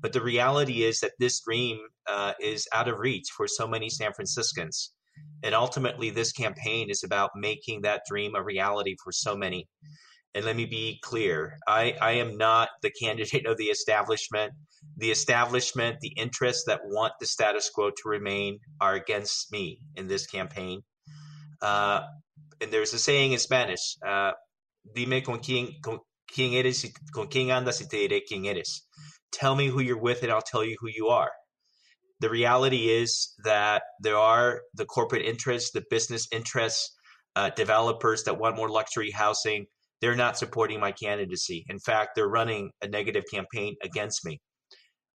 [0.01, 3.91] But the reality is that this dream uh, is out of reach for so many
[3.91, 4.93] San Franciscans.
[5.43, 9.69] And ultimately, this campaign is about making that dream a reality for so many.
[10.35, 14.53] And let me be clear I, I am not the candidate of the establishment.
[14.97, 20.07] The establishment, the interests that want the status quo to remain, are against me in
[20.07, 20.83] this campaign.
[21.61, 22.03] Uh,
[22.61, 24.33] and there's a saying in Spanish uh,
[24.95, 25.99] dime con quién, con
[26.33, 28.87] quién eres, con quién andas y te diré quién eres.
[29.33, 31.31] Tell me who you're with and I'll tell you who you are.
[32.21, 36.95] The reality is that there are the corporate interests, the business interests,
[37.35, 39.67] uh, developers that want more luxury housing
[40.03, 41.65] they're not supporting my candidacy.
[41.69, 44.41] In fact, they're running a negative campaign against me.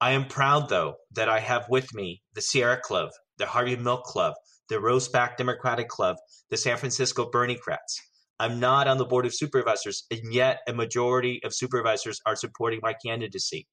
[0.00, 4.04] I am proud, though, that I have with me the Sierra Club, the Harvey Milk
[4.04, 4.34] Club,
[4.68, 6.16] the Rose Pak Democratic Club,
[6.50, 8.00] the San Francisco Bernie Berniecrats.
[8.38, 12.80] I'm not on the board of supervisors, and yet a majority of supervisors are supporting
[12.82, 13.66] my candidacy.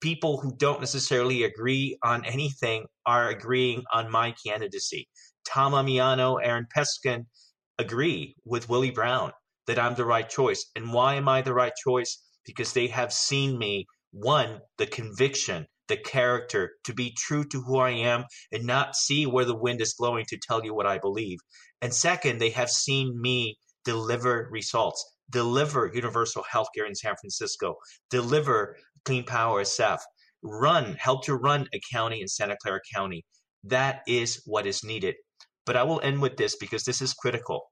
[0.00, 5.08] People who don't necessarily agree on anything are agreeing on my candidacy.
[5.46, 7.26] Tom Ammiano, Aaron Peskin
[7.78, 9.32] agree with Willie Brown
[9.68, 10.66] that I'm the right choice.
[10.74, 12.20] And why am I the right choice?
[12.44, 17.78] Because they have seen me, one, the conviction, the character, to be true to who
[17.78, 20.98] I am and not see where the wind is blowing to tell you what I
[20.98, 21.38] believe.
[21.80, 27.76] And second, they have seen me deliver results, deliver universal health care in San Francisco,
[28.10, 29.98] deliver clean power SF,
[30.42, 33.24] run, help to run a county in Santa Clara County.
[33.64, 35.16] That is what is needed.
[35.66, 37.70] But I will end with this because this is critical.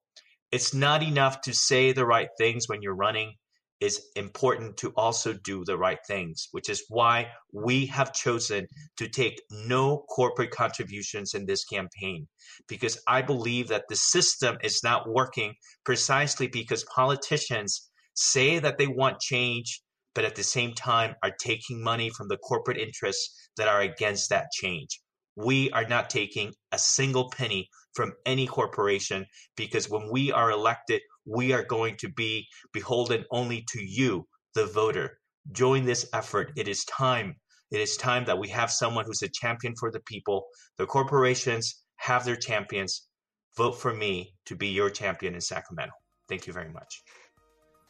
[0.52, 3.34] It's not enough to say the right things when you're running.
[3.80, 8.66] Is important to also do the right things, which is why we have chosen
[8.96, 12.26] to take no corporate contributions in this campaign.
[12.68, 15.54] Because I believe that the system is not working
[15.84, 19.82] precisely because politicians say that they want change,
[20.14, 24.30] but at the same time are taking money from the corporate interests that are against
[24.30, 25.00] that change.
[25.36, 31.02] We are not taking a single penny from any corporation because when we are elected,
[31.26, 35.18] we are going to be beholden only to you, the voter.
[35.52, 36.52] Join this effort.
[36.56, 37.36] It is time.
[37.70, 40.46] It is time that we have someone who's a champion for the people.
[40.78, 43.08] The corporations have their champions.
[43.56, 45.92] Vote for me to be your champion in Sacramento.
[46.28, 47.02] Thank you very much.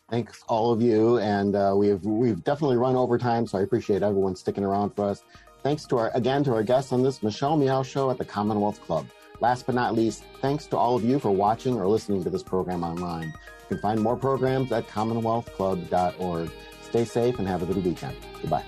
[0.08, 4.04] Thanks, all of you, and uh, we've we've definitely run over time, so I appreciate
[4.04, 5.24] everyone sticking around for us.
[5.64, 8.80] Thanks to our again to our guests on this Michelle Meow show at the Commonwealth
[8.82, 9.06] Club.
[9.40, 12.42] Last but not least, thanks to all of you for watching or listening to this
[12.42, 13.28] program online.
[13.28, 16.50] You can find more programs at commonwealthclub.org.
[16.82, 18.16] Stay safe and have a good weekend.
[18.40, 18.64] Goodbye.